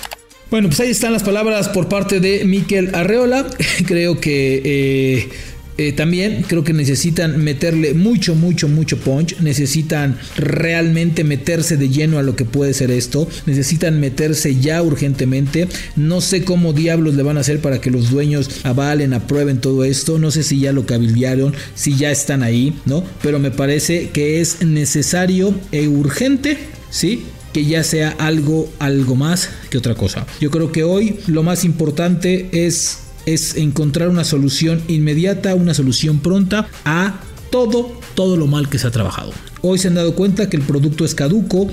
Bueno, 0.51 0.67
pues 0.69 0.79
ahí 0.79 0.91
están 0.91 1.11
las 1.13 1.23
palabras 1.23 1.69
por 1.69 1.89
parte 1.89 2.19
de 2.19 2.45
Miquel 2.45 2.93
Arreola. 2.93 3.47
Creo 3.87 4.19
que 4.19 4.61
eh, 4.63 5.29
eh, 5.77 5.91
también 5.91 6.45
creo 6.47 6.63
que 6.63 6.73
necesitan 6.73 7.43
meterle 7.43 7.93
mucho, 7.93 8.35
mucho, 8.35 8.67
mucho 8.67 8.97
punch. 8.97 9.39
Necesitan 9.39 10.17
realmente 10.37 11.23
meterse 11.23 11.77
de 11.77 11.89
lleno 11.89 12.17
a 12.17 12.23
lo 12.23 12.35
que 12.35 12.45
puede 12.45 12.73
ser 12.73 12.91
esto. 12.91 13.27
Necesitan 13.45 13.99
meterse 13.99 14.55
ya 14.55 14.81
urgentemente. 14.81 15.67
No 15.95 16.21
sé 16.21 16.43
cómo 16.43 16.73
diablos 16.73 17.15
le 17.15 17.23
van 17.23 17.37
a 17.37 17.41
hacer 17.41 17.59
para 17.59 17.81
que 17.81 17.91
los 17.91 18.09
dueños 18.09 18.49
avalen, 18.63 19.13
aprueben 19.13 19.59
todo 19.59 19.83
esto. 19.83 20.17
No 20.17 20.31
sé 20.31 20.43
si 20.43 20.59
ya 20.59 20.71
lo 20.71 20.85
cabildearon, 20.85 21.53
si 21.75 21.95
ya 21.95 22.11
están 22.11 22.43
ahí, 22.43 22.79
¿no? 22.85 23.03
Pero 23.21 23.39
me 23.39 23.51
parece 23.51 24.09
que 24.09 24.39
es 24.39 24.63
necesario 24.63 25.53
e 25.71 25.87
urgente, 25.87 26.57
¿sí? 26.89 27.25
que 27.51 27.63
ya 27.63 27.85
sea 27.85 28.09
algo, 28.19 28.69
algo 28.79 29.15
más 29.15 29.49
que 29.69 29.77
otra 29.77 29.95
cosa. 29.95 30.27
Yo 30.41 30.51
creo 30.51 30.73
que 30.73 30.83
hoy 30.83 31.21
lo 31.27 31.41
más 31.41 31.63
importante 31.63 32.49
es 32.51 33.04
es 33.25 33.55
encontrar 33.55 34.09
una 34.09 34.23
solución 34.23 34.81
inmediata, 34.87 35.55
una 35.55 35.73
solución 35.73 36.19
pronta 36.19 36.67
a 36.83 37.19
todo, 37.51 37.99
todo 38.15 38.37
lo 38.37 38.47
mal 38.47 38.69
que 38.69 38.77
se 38.77 38.87
ha 38.87 38.91
trabajado. 38.91 39.31
Hoy 39.61 39.79
se 39.79 39.87
han 39.87 39.95
dado 39.95 40.15
cuenta 40.15 40.49
que 40.49 40.57
el 40.57 40.63
producto 40.63 41.05
es 41.05 41.15
caduco, 41.15 41.69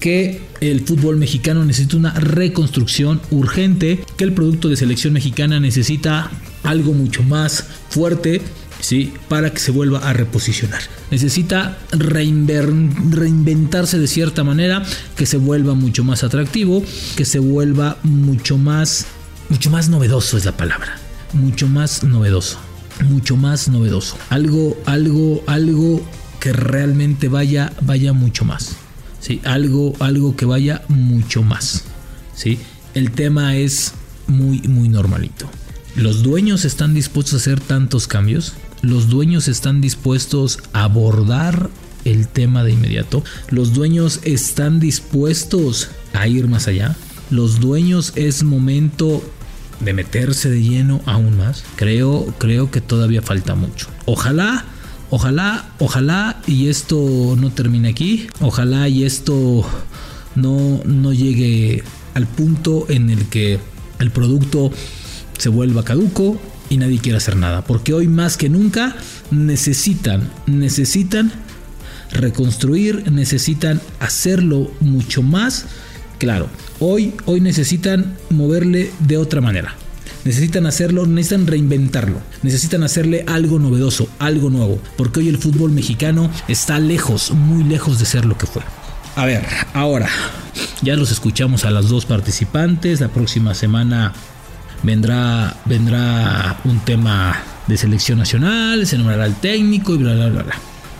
que 0.00 0.40
el 0.60 0.80
fútbol 0.80 1.16
mexicano 1.16 1.64
necesita 1.64 1.96
una 1.96 2.12
reconstrucción 2.14 3.20
urgente, 3.30 4.04
que 4.16 4.24
el 4.24 4.32
producto 4.32 4.68
de 4.68 4.76
selección 4.76 5.12
mexicana 5.12 5.60
necesita 5.60 6.30
algo 6.62 6.92
mucho 6.92 7.22
más 7.22 7.64
fuerte, 7.88 8.42
¿sí? 8.80 9.12
Para 9.28 9.50
que 9.50 9.60
se 9.60 9.70
vuelva 9.70 10.00
a 10.00 10.12
reposicionar. 10.12 10.80
Necesita 11.10 11.78
reinventarse 11.92 13.98
de 13.98 14.06
cierta 14.06 14.44
manera, 14.44 14.82
que 15.16 15.26
se 15.26 15.38
vuelva 15.38 15.74
mucho 15.74 16.04
más 16.04 16.24
atractivo, 16.24 16.82
que 17.16 17.24
se 17.24 17.38
vuelva 17.38 17.98
mucho 18.02 18.58
más 18.58 19.06
mucho 19.48 19.70
más 19.70 19.88
novedoso 19.88 20.36
es 20.36 20.44
la 20.44 20.56
palabra, 20.56 20.96
mucho 21.32 21.68
más 21.68 22.02
novedoso, 22.02 22.58
mucho 23.08 23.36
más 23.36 23.68
novedoso, 23.68 24.16
algo, 24.30 24.76
algo, 24.86 25.42
algo 25.46 26.00
que 26.40 26.52
realmente 26.52 27.28
vaya, 27.28 27.72
vaya 27.82 28.12
mucho 28.12 28.44
más, 28.44 28.76
sí, 29.20 29.40
algo, 29.44 29.94
algo 30.00 30.36
que 30.36 30.44
vaya 30.44 30.82
mucho 30.88 31.42
más, 31.42 31.84
sí. 32.34 32.58
El 32.94 33.10
tema 33.10 33.56
es 33.56 33.92
muy, 34.28 34.60
muy 34.68 34.88
normalito. 34.88 35.50
Los 35.96 36.22
dueños 36.22 36.64
están 36.64 36.94
dispuestos 36.94 37.34
a 37.34 37.36
hacer 37.38 37.60
tantos 37.60 38.06
cambios. 38.06 38.52
Los 38.82 39.08
dueños 39.08 39.48
están 39.48 39.80
dispuestos 39.80 40.60
a 40.72 40.84
abordar 40.84 41.70
el 42.04 42.28
tema 42.28 42.62
de 42.62 42.70
inmediato. 42.72 43.24
Los 43.50 43.74
dueños 43.74 44.20
están 44.22 44.78
dispuestos 44.78 45.88
a 46.12 46.28
ir 46.28 46.46
más 46.46 46.68
allá 46.68 46.96
los 47.30 47.60
dueños 47.60 48.12
es 48.16 48.42
momento 48.42 49.22
de 49.80 49.92
meterse 49.92 50.50
de 50.50 50.62
lleno 50.62 51.00
aún 51.06 51.36
más. 51.36 51.64
Creo, 51.76 52.26
creo 52.38 52.70
que 52.70 52.80
todavía 52.80 53.22
falta 53.22 53.54
mucho. 53.54 53.88
Ojalá, 54.06 54.64
ojalá, 55.10 55.66
ojalá 55.78 56.40
y 56.46 56.68
esto 56.68 57.36
no 57.38 57.50
termine 57.50 57.88
aquí. 57.88 58.26
Ojalá 58.40 58.88
y 58.88 59.04
esto 59.04 59.64
no, 60.34 60.80
no 60.84 61.12
llegue 61.12 61.82
al 62.14 62.26
punto 62.26 62.86
en 62.88 63.10
el 63.10 63.26
que 63.26 63.58
el 63.98 64.10
producto 64.10 64.70
se 65.38 65.48
vuelva 65.48 65.84
caduco 65.84 66.40
y 66.70 66.78
nadie 66.78 66.98
quiere 66.98 67.18
hacer 67.18 67.36
nada. 67.36 67.64
Porque 67.64 67.92
hoy 67.92 68.08
más 68.08 68.36
que 68.36 68.48
nunca 68.48 68.96
necesitan, 69.30 70.30
necesitan 70.46 71.32
reconstruir, 72.12 73.10
necesitan 73.10 73.80
hacerlo 74.00 74.70
mucho 74.80 75.22
más 75.22 75.66
claro. 76.18 76.48
Hoy, 76.86 77.14
hoy 77.24 77.40
necesitan 77.40 78.14
moverle 78.28 78.90
de 78.98 79.16
otra 79.16 79.40
manera. 79.40 79.74
Necesitan 80.26 80.66
hacerlo, 80.66 81.06
necesitan 81.06 81.46
reinventarlo, 81.46 82.20
necesitan 82.42 82.82
hacerle 82.82 83.24
algo 83.26 83.58
novedoso, 83.58 84.06
algo 84.18 84.50
nuevo, 84.50 84.78
porque 84.98 85.20
hoy 85.20 85.30
el 85.30 85.38
fútbol 85.38 85.70
mexicano 85.70 86.30
está 86.46 86.78
lejos, 86.78 87.30
muy 87.30 87.64
lejos 87.64 87.98
de 88.00 88.04
ser 88.04 88.26
lo 88.26 88.36
que 88.36 88.46
fue. 88.46 88.60
A 89.16 89.24
ver, 89.24 89.46
ahora, 89.72 90.10
ya 90.82 90.94
los 90.94 91.10
escuchamos 91.10 91.64
a 91.64 91.70
las 91.70 91.88
dos 91.88 92.04
participantes, 92.04 93.00
la 93.00 93.08
próxima 93.08 93.54
semana 93.54 94.12
vendrá, 94.82 95.56
vendrá 95.64 96.60
un 96.64 96.80
tema 96.80 97.34
de 97.66 97.78
selección 97.78 98.18
nacional, 98.18 98.86
se 98.86 98.98
nombrará 98.98 99.24
el 99.24 99.36
técnico 99.36 99.94
y 99.94 99.96
bla, 99.96 100.12
bla, 100.12 100.28
bla, 100.28 100.42
bla. 100.42 100.54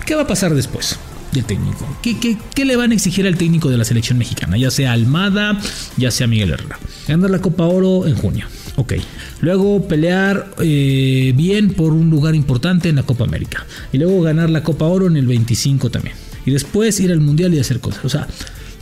¿Qué 0.06 0.14
va 0.14 0.22
a 0.22 0.26
pasar 0.26 0.54
después? 0.54 0.98
Del 1.34 1.44
técnico. 1.44 1.86
¿Qué, 2.02 2.38
¿Qué, 2.54 2.64
le 2.64 2.76
van 2.76 2.92
a 2.92 2.94
exigir 2.94 3.26
al 3.26 3.36
técnico 3.36 3.68
de 3.68 3.76
la 3.76 3.84
selección 3.84 4.16
mexicana? 4.16 4.56
Ya 4.56 4.70
sea 4.70 4.92
Almada, 4.92 5.60
ya 5.96 6.10
sea 6.10 6.26
Miguel 6.26 6.50
Herrera. 6.50 6.78
Ganar 7.06 7.30
la 7.30 7.40
Copa 7.40 7.64
Oro 7.64 8.06
en 8.06 8.14
junio. 8.14 8.46
Ok. 8.76 8.94
Luego 9.40 9.86
pelear 9.86 10.50
eh, 10.60 11.32
bien 11.36 11.74
por 11.74 11.92
un 11.92 12.10
lugar 12.10 12.34
importante 12.34 12.88
en 12.88 12.96
la 12.96 13.02
Copa 13.02 13.24
América. 13.24 13.66
Y 13.92 13.98
luego 13.98 14.22
ganar 14.22 14.50
la 14.50 14.62
Copa 14.62 14.86
Oro 14.86 15.06
en 15.06 15.16
el 15.16 15.26
25 15.26 15.90
también. 15.90 16.16
Y 16.46 16.50
después 16.50 16.98
ir 17.00 17.12
al 17.12 17.20
Mundial 17.20 17.52
y 17.54 17.58
hacer 17.58 17.80
cosas. 17.80 18.04
O 18.04 18.08
sea, 18.08 18.26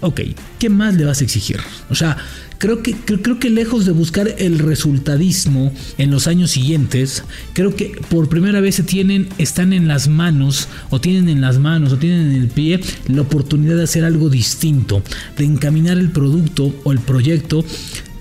ok, 0.02 0.21
¿qué 0.59 0.68
más 0.68 0.94
le 0.94 1.04
vas 1.04 1.21
a 1.21 1.25
exigir? 1.25 1.59
O 1.88 1.94
sea, 1.94 2.16
creo 2.59 2.82
que, 2.82 2.92
creo, 2.94 3.38
que 3.38 3.50
lejos 3.50 3.87
de 3.87 3.92
buscar 3.92 4.35
el 4.38 4.59
resultadismo 4.59 5.73
en 5.97 6.11
los 6.11 6.26
años 6.26 6.50
siguientes, 6.50 7.25
creo 7.54 7.75
que 7.75 7.92
por 8.11 8.28
primera 8.28 8.61
vez 8.61 8.75
se 8.75 8.82
tienen, 8.82 9.28
están 9.38 9.73
en 9.73 9.88
las 9.88 10.09
manos, 10.09 10.68
o 10.90 11.00
tienen 11.00 11.28
en 11.28 11.40
las 11.40 11.59
manos, 11.59 11.92
o 11.92 11.99
tienen 11.99 12.32
en 12.32 12.42
el 12.42 12.49
pie 12.49 12.80
la 13.09 13.23
oportunidad 13.23 13.76
de 13.76 13.85
hacer 13.85 14.04
algo 14.04 14.28
distinto, 14.28 15.02
de 15.38 15.44
encaminar 15.44 15.99
el 15.99 16.11
producto 16.11 16.75
o 16.85 16.92
el 16.92 16.99
proyecto 16.99 17.64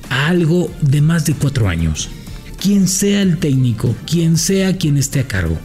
a 0.09 0.27
algo 0.27 0.71
de 0.81 1.01
más 1.01 1.25
de 1.25 1.33
cuatro 1.33 1.67
años. 1.67 2.09
Quien 2.61 2.87
sea 2.87 3.23
el 3.23 3.37
técnico, 3.37 3.95
quien 4.05 4.37
sea 4.37 4.77
quien 4.77 4.97
esté 4.97 5.19
a 5.19 5.27
cargo. 5.27 5.57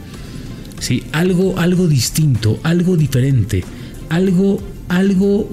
¿sí? 0.79 1.03
Algo, 1.11 1.59
algo 1.59 1.87
distinto, 1.87 2.59
algo 2.63 2.97
diferente, 2.97 3.63
algo, 4.09 4.59
algo 4.89 5.49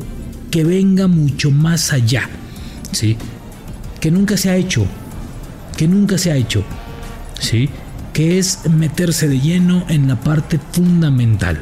que 0.55 0.63
venga 0.63 1.09
mucho 1.09 1.51
más 1.51 1.93
allá, 1.93 2.31
¿sí? 2.93 3.17
Que 3.99 4.13
nunca 4.13 4.37
se 4.37 4.51
ha 4.51 4.57
hecho, 4.57 4.87
que 5.77 5.89
nunca 5.89 6.17
se 6.17 6.31
ha 6.31 6.37
hecho, 6.37 6.63
¿sí? 7.41 7.69
Que 8.13 8.39
es 8.39 8.61
meterse 8.71 9.27
de 9.27 9.41
lleno 9.41 9.85
en 9.89 10.07
la 10.07 10.21
parte 10.21 10.61
fundamental, 10.71 11.59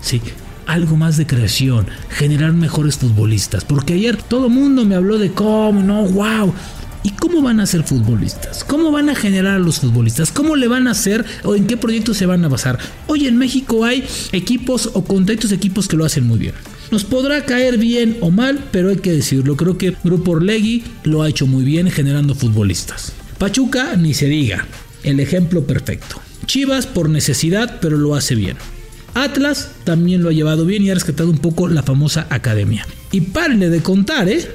¿sí? 0.00 0.22
algo 0.64 0.96
más 0.96 1.16
de 1.16 1.26
creación, 1.26 1.88
generar 2.08 2.52
mejores 2.52 2.98
futbolistas. 2.98 3.64
Porque 3.64 3.94
ayer 3.94 4.16
todo 4.16 4.46
el 4.46 4.52
mundo 4.52 4.84
me 4.84 4.94
habló 4.94 5.18
de 5.18 5.32
cómo, 5.32 5.82
no, 5.82 6.04
wow. 6.04 6.54
¿Y 7.02 7.10
cómo 7.10 7.42
van 7.42 7.58
a 7.58 7.66
ser 7.66 7.82
futbolistas? 7.82 8.62
¿Cómo 8.62 8.92
van 8.92 9.10
a 9.10 9.16
generar 9.16 9.56
a 9.56 9.58
los 9.58 9.80
futbolistas? 9.80 10.30
¿Cómo 10.30 10.54
le 10.54 10.68
van 10.68 10.86
a 10.86 10.92
hacer 10.92 11.24
o 11.42 11.56
en 11.56 11.66
qué 11.66 11.76
proyectos 11.76 12.16
se 12.16 12.26
van 12.26 12.44
a 12.44 12.48
basar? 12.48 12.78
Hoy 13.08 13.26
en 13.26 13.38
México 13.38 13.84
hay 13.84 14.04
equipos 14.30 14.90
o 14.94 15.02
contactos 15.02 15.50
equipos 15.50 15.88
que 15.88 15.96
lo 15.96 16.04
hacen 16.04 16.28
muy 16.28 16.38
bien. 16.38 16.54
Nos 16.90 17.04
podrá 17.04 17.44
caer 17.44 17.78
bien 17.78 18.16
o 18.20 18.30
mal, 18.30 18.68
pero 18.70 18.90
hay 18.90 18.96
que 18.96 19.12
decirlo. 19.12 19.56
Creo 19.56 19.76
que 19.76 19.96
Grupo 20.04 20.32
Orlegui 20.32 20.84
lo 21.04 21.22
ha 21.22 21.28
hecho 21.28 21.46
muy 21.46 21.64
bien 21.64 21.90
generando 21.90 22.34
futbolistas. 22.34 23.12
Pachuca, 23.38 23.96
ni 23.96 24.14
se 24.14 24.26
diga. 24.26 24.66
El 25.02 25.20
ejemplo 25.20 25.66
perfecto. 25.66 26.20
Chivas 26.46 26.86
por 26.86 27.10
necesidad, 27.10 27.78
pero 27.80 27.96
lo 27.96 28.14
hace 28.14 28.34
bien. 28.34 28.56
Atlas 29.14 29.70
también 29.84 30.22
lo 30.22 30.28
ha 30.28 30.32
llevado 30.32 30.64
bien 30.66 30.82
y 30.82 30.90
ha 30.90 30.94
rescatado 30.94 31.30
un 31.30 31.38
poco 31.38 31.68
la 31.68 31.82
famosa 31.82 32.26
academia. 32.30 32.86
Y 33.10 33.22
párenle 33.22 33.70
de 33.70 33.82
contar, 33.82 34.28
¿eh? 34.28 34.46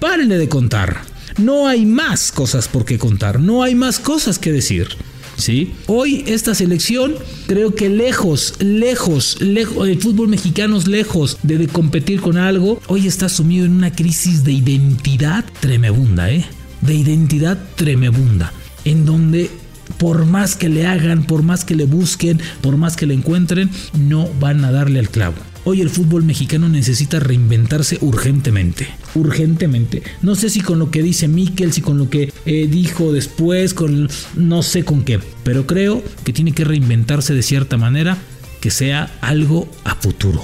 Párenle 0.00 0.38
de 0.38 0.48
contar. 0.48 1.02
No 1.38 1.68
hay 1.68 1.86
más 1.86 2.32
cosas 2.32 2.66
por 2.66 2.84
qué 2.84 2.98
contar, 2.98 3.38
no 3.38 3.62
hay 3.62 3.76
más 3.76 4.00
cosas 4.00 4.38
que 4.38 4.50
decir. 4.50 4.88
¿Sí? 5.38 5.72
Hoy 5.86 6.24
esta 6.26 6.54
selección 6.54 7.14
creo 7.46 7.74
que 7.74 7.88
lejos, 7.88 8.54
lejos, 8.58 9.40
lejos, 9.40 9.88
el 9.88 10.00
fútbol 10.00 10.28
mexicano 10.28 10.76
es 10.76 10.86
lejos 10.86 11.38
de, 11.42 11.66
competir 11.68 12.20
con 12.20 12.36
algo, 12.36 12.80
hoy 12.88 13.06
está 13.06 13.28
sumido 13.28 13.64
en 13.64 13.72
una 13.72 13.92
crisis 13.92 14.44
de 14.44 14.52
identidad 14.52 15.44
tremebunda, 15.60 16.30
¿eh? 16.30 16.44
De 16.80 16.94
identidad 16.94 17.58
tremebunda, 17.76 18.52
en 18.84 19.04
donde 19.04 19.50
por 19.98 20.26
más 20.26 20.54
que 20.54 20.68
le 20.68 20.86
hagan, 20.86 21.24
por 21.24 21.42
más 21.42 21.64
que 21.64 21.74
le 21.74 21.86
busquen, 21.86 22.40
por 22.60 22.76
más 22.76 22.96
que 22.96 23.06
le 23.06 23.14
encuentren, 23.14 23.70
no 23.98 24.28
van 24.38 24.64
a 24.64 24.70
darle 24.70 24.98
al 24.98 25.08
clavo. 25.08 25.36
Hoy 25.64 25.80
el 25.80 25.90
fútbol 25.90 26.24
mexicano 26.24 26.68
necesita 26.68 27.20
reinventarse 27.20 27.98
urgentemente. 28.00 28.88
Urgentemente. 29.14 30.02
No 30.22 30.34
sé 30.34 30.50
si 30.50 30.60
con 30.60 30.78
lo 30.78 30.90
que 30.90 31.02
dice 31.02 31.28
Mikel, 31.28 31.72
si 31.72 31.80
con 31.80 31.98
lo 31.98 32.08
que 32.08 32.32
eh, 32.46 32.68
dijo 32.70 33.12
después, 33.12 33.74
con 33.74 34.08
no 34.34 34.62
sé 34.62 34.84
con 34.84 35.04
qué. 35.04 35.20
Pero 35.44 35.66
creo 35.66 36.02
que 36.24 36.32
tiene 36.32 36.52
que 36.52 36.64
reinventarse 36.64 37.34
de 37.34 37.42
cierta 37.42 37.76
manera 37.76 38.16
que 38.60 38.70
sea 38.70 39.16
algo 39.20 39.68
a 39.84 39.94
futuro. 39.94 40.42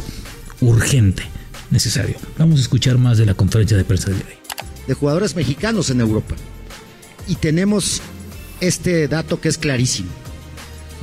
Urgente. 0.61 1.24
Necesario. 1.70 2.16
Vamos 2.38 2.59
a 2.59 2.62
escuchar 2.62 2.98
más 2.98 3.18
de 3.18 3.27
la 3.27 3.35
conferencia 3.35 3.77
de 3.77 3.85
prensa 3.85 4.11
de 4.11 4.16
hoy. 4.16 4.22
De 4.87 4.94
jugadores 4.94 5.35
mexicanos 5.35 5.90
en 5.90 6.00
Europa. 6.00 6.35
Y 7.27 7.37
tenemos 7.37 8.03
este 8.61 9.09
dato 9.09 9.40
que 9.40 9.48
es 9.48 9.59
clarísimo. 9.59 10.11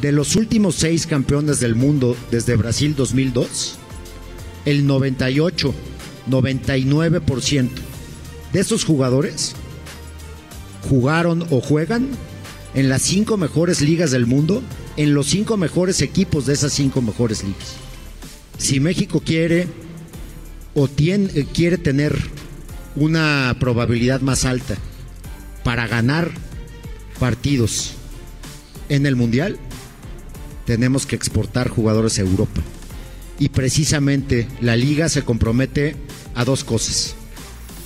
De 0.01 0.11
los 0.11 0.35
últimos 0.35 0.75
seis 0.75 1.05
campeones 1.07 1.59
del 1.59 1.75
mundo 1.75 2.15
desde 2.31 2.55
Brasil 2.55 2.95
2002, 2.95 3.77
el 4.65 4.85
98, 4.85 5.73
99% 6.29 7.69
de 8.53 8.59
esos 8.59 8.83
jugadores 8.83 9.55
jugaron 10.89 11.45
o 11.49 11.61
juegan 11.61 12.09
en 12.73 12.89
las 12.89 13.01
cinco 13.01 13.37
mejores 13.37 13.81
ligas 13.81 14.11
del 14.11 14.25
mundo, 14.25 14.61
en 14.97 15.13
los 15.13 15.27
cinco 15.27 15.57
mejores 15.57 16.01
equipos 16.01 16.45
de 16.45 16.53
esas 16.53 16.73
cinco 16.73 17.01
mejores 17.01 17.43
ligas. 17.43 17.75
Si 18.57 18.79
México 18.79 19.21
quiere 19.25 19.67
o 20.73 20.87
tiene, 20.87 21.31
eh, 21.33 21.45
quiere 21.53 21.77
tener 21.77 22.17
una 22.95 23.55
probabilidad 23.59 24.21
más 24.21 24.45
alta 24.45 24.75
para 25.63 25.87
ganar 25.87 26.31
partidos 27.19 27.93
en 28.89 29.05
el 29.05 29.15
Mundial, 29.15 29.57
tenemos 30.65 31.05
que 31.05 31.15
exportar 31.15 31.69
jugadores 31.69 32.17
a 32.19 32.21
Europa. 32.21 32.61
Y 33.41 33.49
precisamente 33.49 34.47
la 34.61 34.75
liga 34.75 35.09
se 35.09 35.23
compromete 35.23 35.95
a 36.35 36.45
dos 36.45 36.63
cosas. 36.63 37.15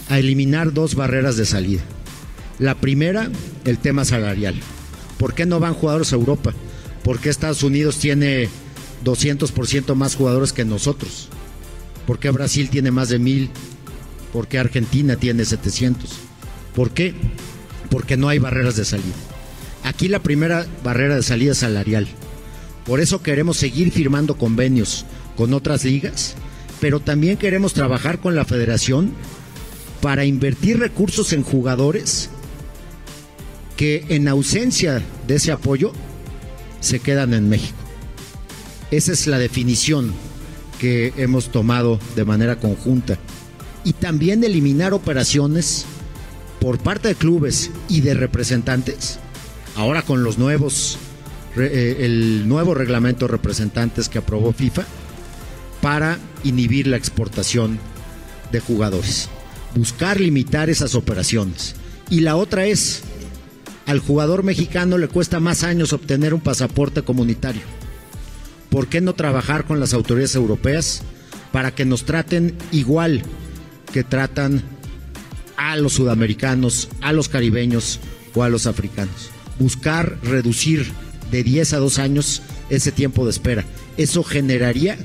A 0.09 0.19
eliminar 0.19 0.73
dos 0.73 0.95
barreras 0.95 1.37
de 1.37 1.45
salida. 1.45 1.81
La 2.59 2.75
primera, 2.75 3.29
el 3.63 3.77
tema 3.77 4.03
salarial. 4.03 4.55
¿Por 5.17 5.33
qué 5.33 5.45
no 5.45 5.61
van 5.61 5.73
jugadores 5.73 6.11
a 6.11 6.17
Europa? 6.17 6.53
Porque 7.05 7.29
Estados 7.29 7.63
Unidos 7.63 7.99
tiene 7.99 8.49
200% 9.05 9.95
más 9.95 10.17
jugadores 10.17 10.51
que 10.51 10.65
nosotros? 10.65 11.29
¿Por 12.05 12.19
qué 12.19 12.31
Brasil 12.31 12.69
tiene 12.69 12.91
más 12.91 13.07
de 13.07 13.19
mil? 13.19 13.49
¿Por 14.33 14.49
qué 14.49 14.59
Argentina 14.59 15.15
tiene 15.15 15.45
700? 15.45 16.09
¿Por 16.75 16.91
qué? 16.91 17.13
Porque 17.89 18.17
no 18.17 18.27
hay 18.27 18.39
barreras 18.39 18.75
de 18.75 18.83
salida. 18.83 19.15
Aquí 19.83 20.09
la 20.09 20.19
primera 20.19 20.67
barrera 20.83 21.15
de 21.15 21.23
salida 21.23 21.53
es 21.53 21.59
salarial. 21.59 22.09
Por 22.85 22.99
eso 22.99 23.23
queremos 23.23 23.55
seguir 23.55 23.93
firmando 23.93 24.37
convenios 24.37 25.05
con 25.37 25.53
otras 25.53 25.83
ligas, 25.83 26.35
pero 26.79 26.99
también 26.99 27.37
queremos 27.37 27.73
trabajar 27.73 28.19
con 28.19 28.35
la 28.35 28.45
federación 28.45 29.11
para 30.01 30.25
invertir 30.25 30.79
recursos 30.79 31.33
en 31.33 31.43
jugadores 31.43 32.29
que 33.75 34.05
en 34.09 34.27
ausencia 34.27 35.01
de 35.27 35.35
ese 35.35 35.51
apoyo 35.51 35.91
se 36.79 36.99
quedan 36.99 37.33
en 37.33 37.49
México. 37.49 37.77
Esa 38.91 39.11
es 39.11 39.27
la 39.27 39.39
definición 39.39 40.13
que 40.79 41.13
hemos 41.17 41.51
tomado 41.51 41.99
de 42.15 42.25
manera 42.25 42.57
conjunta. 42.57 43.17
Y 43.83 43.93
también 43.93 44.43
eliminar 44.43 44.93
operaciones 44.93 45.85
por 46.59 46.79
parte 46.79 47.09
de 47.09 47.15
clubes 47.15 47.71
y 47.89 48.01
de 48.01 48.13
representantes, 48.13 49.19
ahora 49.75 50.01
con 50.01 50.23
los 50.23 50.37
nuevos, 50.37 50.97
eh, 51.57 51.97
el 51.99 52.47
nuevo 52.47 52.73
reglamento 52.73 53.25
de 53.25 53.31
representantes 53.33 54.09
que 54.09 54.17
aprobó 54.17 54.51
FIFA, 54.53 54.85
para 55.85 56.17
inhibir 56.43 56.87
la 56.87 56.97
exportación 56.97 57.77
de 58.51 58.59
jugadores. 58.59 59.29
Buscar 59.75 60.19
limitar 60.19 60.67
esas 60.67 60.95
operaciones. 60.95 61.75
Y 62.09 62.21
la 62.21 62.37
otra 62.37 62.65
es, 62.65 63.03
al 63.85 63.99
jugador 63.99 64.41
mexicano 64.41 64.97
le 64.97 65.07
cuesta 65.07 65.39
más 65.39 65.63
años 65.63 65.93
obtener 65.93 66.33
un 66.33 66.41
pasaporte 66.41 67.03
comunitario. 67.03 67.61
¿Por 68.71 68.87
qué 68.87 68.99
no 68.99 69.13
trabajar 69.13 69.65
con 69.65 69.79
las 69.79 69.93
autoridades 69.93 70.33
europeas 70.33 71.03
para 71.51 71.75
que 71.75 71.85
nos 71.85 72.03
traten 72.03 72.57
igual 72.71 73.21
que 73.93 74.03
tratan 74.03 74.63
a 75.55 75.77
los 75.77 75.93
sudamericanos, 75.93 76.89
a 77.01 77.13
los 77.13 77.29
caribeños 77.29 77.99
o 78.33 78.41
a 78.41 78.49
los 78.49 78.65
africanos? 78.65 79.29
Buscar 79.59 80.17
reducir 80.23 80.91
de 81.29 81.43
10 81.43 81.73
a 81.73 81.77
2 81.77 81.99
años 81.99 82.41
ese 82.71 82.91
tiempo 82.91 83.23
de 83.25 83.29
espera. 83.29 83.65
Eso 83.97 84.23
generaría 84.23 84.97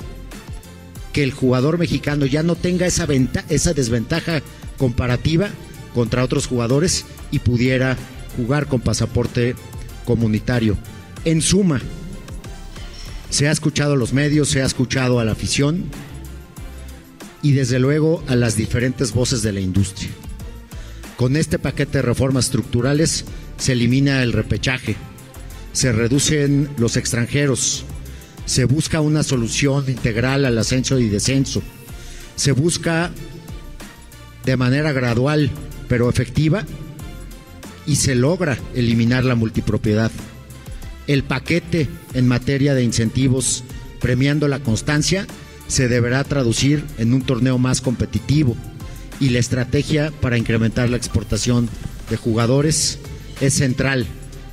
que 1.12 1.22
el 1.22 1.32
jugador 1.32 1.78
mexicano 1.78 2.26
ya 2.26 2.42
no 2.42 2.54
tenga 2.54 2.86
esa, 2.86 3.06
esa 3.48 3.74
desventaja 3.74 4.42
comparativa 4.78 5.48
contra 5.94 6.24
otros 6.24 6.46
jugadores 6.46 7.04
y 7.30 7.40
pudiera 7.40 7.96
jugar 8.36 8.66
con 8.66 8.80
pasaporte 8.80 9.54
comunitario. 10.04 10.76
En 11.24 11.42
suma, 11.42 11.80
se 13.28 13.48
ha 13.48 13.52
escuchado 13.52 13.94
a 13.94 13.96
los 13.96 14.12
medios, 14.12 14.48
se 14.48 14.62
ha 14.62 14.66
escuchado 14.66 15.20
a 15.20 15.24
la 15.24 15.32
afición 15.32 15.84
y 17.42 17.52
desde 17.52 17.78
luego 17.78 18.22
a 18.26 18.36
las 18.36 18.56
diferentes 18.56 19.12
voces 19.12 19.42
de 19.42 19.52
la 19.52 19.60
industria. 19.60 20.10
Con 21.16 21.36
este 21.36 21.58
paquete 21.58 21.98
de 21.98 22.02
reformas 22.02 22.46
estructurales 22.46 23.24
se 23.56 23.72
elimina 23.72 24.22
el 24.22 24.32
repechaje, 24.32 24.96
se 25.72 25.92
reducen 25.92 26.68
los 26.78 26.96
extranjeros, 26.96 27.84
se 28.50 28.64
busca 28.64 29.00
una 29.00 29.22
solución 29.22 29.84
integral 29.86 30.44
al 30.44 30.58
ascenso 30.58 30.98
y 30.98 31.08
descenso, 31.08 31.62
se 32.34 32.50
busca 32.50 33.12
de 34.44 34.56
manera 34.56 34.90
gradual 34.90 35.52
pero 35.86 36.10
efectiva 36.10 36.64
y 37.86 37.94
se 37.94 38.16
logra 38.16 38.58
eliminar 38.74 39.24
la 39.24 39.36
multipropiedad. 39.36 40.10
El 41.06 41.22
paquete 41.22 41.86
en 42.12 42.26
materia 42.26 42.74
de 42.74 42.82
incentivos 42.82 43.62
premiando 44.00 44.48
la 44.48 44.58
constancia 44.58 45.28
se 45.68 45.86
deberá 45.86 46.24
traducir 46.24 46.84
en 46.98 47.14
un 47.14 47.22
torneo 47.22 47.56
más 47.56 47.80
competitivo 47.80 48.56
y 49.20 49.28
la 49.28 49.38
estrategia 49.38 50.12
para 50.20 50.38
incrementar 50.38 50.90
la 50.90 50.96
exportación 50.96 51.68
de 52.10 52.16
jugadores 52.16 52.98
es 53.40 53.54
central 53.54 54.06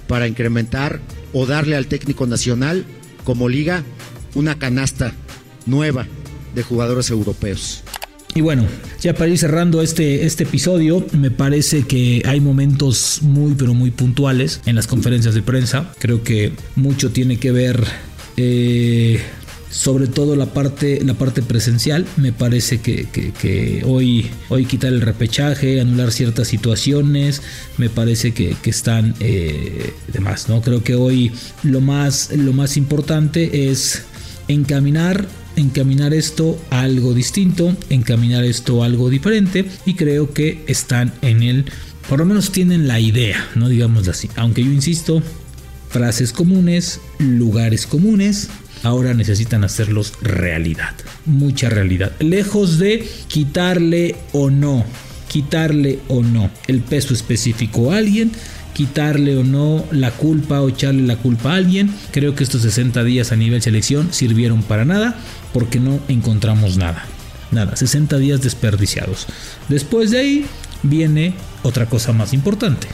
para 0.07 0.27
incrementar 0.27 0.99
o 1.33 1.47
darle 1.47 1.75
al 1.75 1.88
técnico 1.88 2.27
nacional 2.27 2.86
como 3.28 3.50
liga 3.50 3.84
una 4.36 4.58
canasta 4.58 5.12
nueva 5.66 6.08
de 6.56 6.63
jugadores 6.63 7.10
europeos. 7.10 7.84
Y 8.34 8.40
bueno, 8.40 8.66
ya 9.02 9.16
para 9.16 9.30
ir 9.30 9.38
cerrando 9.38 9.82
este, 9.82 10.26
este 10.26 10.46
episodio, 10.46 11.06
me 11.12 11.30
parece 11.30 11.84
que 11.84 12.22
hay 12.26 12.40
momentos 12.40 13.20
muy, 13.24 13.54
pero 13.56 13.74
muy 13.74 13.92
puntuales 13.92 14.62
en 14.66 14.76
las 14.76 14.88
conferencias 14.88 15.36
de 15.36 15.42
prensa. 15.42 15.92
Creo 16.00 16.24
que 16.24 16.54
mucho 16.78 17.12
tiene 17.12 17.36
que 17.36 17.52
ver 17.52 17.84
eh, 18.38 19.20
sobre 19.69 20.08
todo 20.08 20.36
la 20.36 20.47
parte, 20.47 21.01
la 21.03 21.13
parte 21.13 21.41
presencial. 21.41 22.06
Me 22.17 22.32
parece 22.32 22.80
que, 22.80 23.84
hoy, 23.86 24.30
hoy 24.49 24.65
quitar 24.65 24.93
el 24.93 25.01
repechaje, 25.01 25.82
anular 25.82 26.12
ciertas 26.12 26.47
situaciones, 26.47 27.41
me 27.77 27.89
parece 27.89 28.34
que, 28.34 28.56
están 28.65 29.15
eh, 29.19 29.93
más. 30.19 30.49
¿no? 30.49 30.62
Creo 30.62 30.84
que 30.84 30.95
hoy 30.95 31.32
lo 31.63 31.82
más, 31.82 32.32
lo 32.36 32.53
más 32.53 32.77
importante 32.77 33.69
es 33.69 34.03
encaminar 34.47 35.27
encaminar 35.58 36.13
esto 36.13 36.60
a 36.69 36.82
algo 36.82 37.15
distinto, 37.15 37.75
encaminar 37.89 38.43
esto 38.43 38.84
a 38.84 38.86
algo 38.86 39.10
diferente 39.10 39.65
y 39.88 39.95
creo 39.95 40.32
que 40.32 40.63
están 40.67 41.12
en 41.23 41.41
el, 41.41 41.65
por 42.08 42.19
lo 42.19 42.25
menos 42.25 42.51
tienen 42.51 42.88
la 42.88 42.99
idea, 42.99 43.49
no 43.56 43.67
digamos 43.67 44.08
así, 44.08 44.30
aunque 44.36 44.63
yo 44.63 44.71
insisto, 44.71 45.23
frases 45.89 46.32
comunes, 46.32 47.01
lugares 47.17 47.88
comunes, 47.88 48.49
ahora 48.84 49.13
necesitan 49.13 49.63
hacerlos 49.63 50.13
realidad, 50.22 50.94
mucha 51.26 51.70
realidad, 51.70 52.12
lejos 52.20 52.78
de 52.78 53.08
quitarle 53.28 54.16
o 54.32 54.50
no, 54.50 54.86
quitarle 55.28 56.00
o 56.08 56.22
no 56.24 56.50
el 56.68 56.82
peso 56.82 57.13
específico 57.13 57.92
a 57.92 57.98
alguien, 57.98 58.32
quitarle 58.78 59.36
o 59.38 59.44
no 59.44 59.84
la 59.92 60.12
culpa 60.12 60.62
o 60.62 60.70
echarle 60.70 61.02
la 61.02 61.18
culpa 61.18 61.54
a 61.54 61.56
alguien. 61.56 61.92
Creo 62.12 62.36
que 62.36 62.44
estos 62.44 62.62
60 62.62 63.04
días 63.04 63.32
a 63.32 63.36
nivel 63.36 63.62
selección 63.62 64.10
sirvieron 64.13 64.62
para 64.62 64.86
nada 64.86 65.16
porque 65.52 65.80
no 65.80 66.00
encontramos 66.08 66.78
nada. 66.78 67.04
Nada, 67.50 67.76
60 67.76 68.20
días 68.20 68.42
desperdiciados. 68.42 69.26
Después 69.68 70.12
de 70.12 70.20
ahí 70.20 70.46
viene 70.84 71.34
otra 71.63 71.88
cosa 71.88 72.13
más 72.13 72.34
importante. 72.34 72.88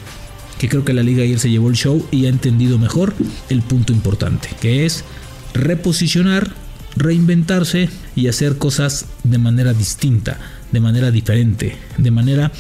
Que 0.58 0.70
creo 0.70 0.86
que 0.86 0.94
la 0.94 1.04
liga 1.04 1.24
ayer 1.24 1.40
se 1.40 1.50
llevó 1.50 1.68
el 1.68 1.76
show 1.76 2.08
y 2.12 2.28
ha 2.28 2.30
entendido 2.30 2.78
mejor 2.78 3.14
el 3.50 3.62
punto 3.62 3.92
importante. 3.92 4.50
Que 4.62 4.86
es 4.86 5.04
reposicionar, 5.54 6.52
reinventarse 6.96 7.90
y 8.16 8.28
hacer 8.28 8.58
cosas 8.58 9.06
de 9.24 9.38
manera 9.38 9.74
distinta, 9.74 10.38
de 10.72 10.80
manera 10.80 11.12
diferente, 11.12 11.78
de 11.98 12.12
manera 12.12 12.52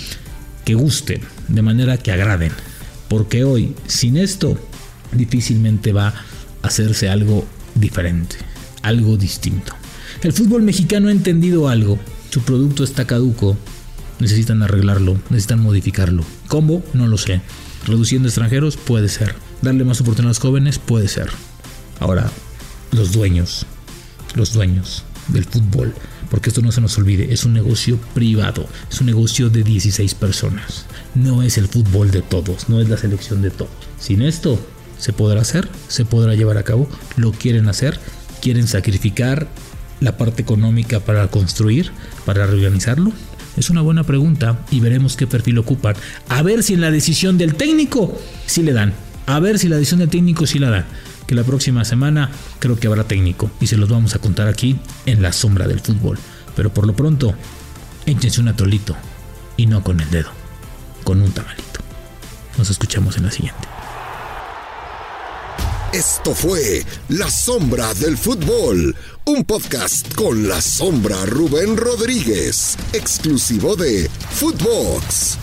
que 0.65 0.75
gusten, 0.75 1.21
de 1.47 1.61
manera 1.61 1.97
que 1.97 2.11
agraden. 2.11 2.51
Porque 3.07 3.43
hoy, 3.43 3.75
sin 3.87 4.17
esto, 4.17 4.57
difícilmente 5.11 5.93
va 5.93 6.07
a 6.07 6.67
hacerse 6.67 7.09
algo 7.09 7.45
diferente, 7.75 8.37
algo 8.81 9.17
distinto. 9.17 9.73
El 10.21 10.33
fútbol 10.33 10.63
mexicano 10.63 11.09
ha 11.09 11.11
entendido 11.11 11.67
algo. 11.67 11.99
Su 12.29 12.41
producto 12.41 12.83
está 12.83 13.05
caduco. 13.05 13.57
Necesitan 14.19 14.63
arreglarlo, 14.63 15.19
necesitan 15.29 15.59
modificarlo. 15.59 16.23
¿Cómo? 16.47 16.83
No 16.93 17.07
lo 17.07 17.17
sé. 17.17 17.41
Reduciendo 17.85 18.29
extranjeros 18.29 18.77
puede 18.77 19.09
ser. 19.09 19.35
Darle 19.61 19.83
más 19.83 19.99
oportunidad 20.01 20.29
a 20.29 20.31
los 20.31 20.39
jóvenes 20.39 20.79
puede 20.79 21.07
ser. 21.07 21.29
Ahora, 21.99 22.31
los 22.93 23.11
dueños, 23.11 23.65
los 24.35 24.53
dueños 24.53 25.03
del 25.27 25.45
fútbol, 25.45 25.93
porque 26.29 26.49
esto 26.49 26.61
no 26.61 26.71
se 26.71 26.81
nos 26.81 26.97
olvide, 26.97 27.33
es 27.33 27.45
un 27.45 27.53
negocio 27.53 27.97
privado, 28.13 28.67
es 28.89 28.99
un 28.99 29.07
negocio 29.07 29.49
de 29.49 29.63
16 29.63 30.15
personas 30.15 30.85
no 31.15 31.43
es 31.43 31.57
el 31.57 31.67
fútbol 31.67 32.11
de 32.11 32.21
todos, 32.21 32.69
no 32.69 32.81
es 32.81 32.89
la 32.89 32.97
selección 32.97 33.41
de 33.41 33.51
todos. 33.51 33.71
Sin 33.99 34.21
esto, 34.21 34.59
¿se 34.97 35.13
podrá 35.13 35.41
hacer? 35.41 35.67
¿Se 35.87 36.05
podrá 36.05 36.35
llevar 36.35 36.57
a 36.57 36.63
cabo? 36.63 36.87
¿Lo 37.15 37.31
quieren 37.31 37.67
hacer? 37.67 37.99
¿Quieren 38.41 38.67
sacrificar 38.67 39.47
la 39.99 40.17
parte 40.17 40.41
económica 40.41 40.99
para 40.99 41.27
construir, 41.27 41.91
para 42.25 42.45
reorganizarlo? 42.47 43.11
Es 43.55 43.69
una 43.69 43.81
buena 43.81 44.03
pregunta 44.03 44.65
y 44.71 44.79
veremos 44.79 45.15
qué 45.15 45.27
perfil 45.27 45.59
ocupan. 45.59 45.95
A 46.29 46.41
ver 46.41 46.63
si 46.63 46.73
en 46.73 46.81
la 46.81 46.91
decisión 46.91 47.37
del 47.37 47.55
técnico 47.55 48.19
sí 48.47 48.63
le 48.63 48.73
dan. 48.73 48.93
A 49.27 49.39
ver 49.39 49.59
si 49.59 49.69
la 49.69 49.75
decisión 49.77 49.99
del 49.99 50.09
técnico 50.09 50.47
sí 50.47 50.59
la 50.59 50.71
dan. 50.71 50.85
Que 51.27 51.35
la 51.35 51.43
próxima 51.43 51.85
semana 51.85 52.31
creo 52.59 52.77
que 52.77 52.87
habrá 52.87 53.05
técnico 53.05 53.49
y 53.59 53.67
se 53.67 53.77
los 53.77 53.89
vamos 53.89 54.15
a 54.15 54.19
contar 54.19 54.47
aquí 54.47 54.79
en 55.05 55.21
la 55.21 55.31
sombra 55.33 55.67
del 55.67 55.79
fútbol. 55.79 56.17
Pero 56.55 56.73
por 56.73 56.85
lo 56.85 56.95
pronto, 56.95 57.33
échense 58.05 58.41
un 58.41 58.49
atolito 58.49 58.95
y 59.57 59.65
no 59.65 59.83
con 59.83 59.99
el 59.99 60.09
dedo 60.09 60.43
con 61.03 61.21
un 61.21 61.31
tamalito. 61.31 61.81
Nos 62.57 62.69
escuchamos 62.69 63.17
en 63.17 63.23
la 63.23 63.31
siguiente. 63.31 63.67
Esto 65.91 66.33
fue 66.33 66.83
La 67.09 67.29
Sombra 67.29 67.93
del 67.93 68.17
Fútbol, 68.17 68.95
un 69.25 69.43
podcast 69.43 70.11
con 70.15 70.47
la 70.47 70.59
sombra 70.59 71.23
Rubén 71.27 71.77
Rodríguez, 71.77 72.75
exclusivo 72.93 73.75
de 73.75 74.09
Footbox. 74.31 75.37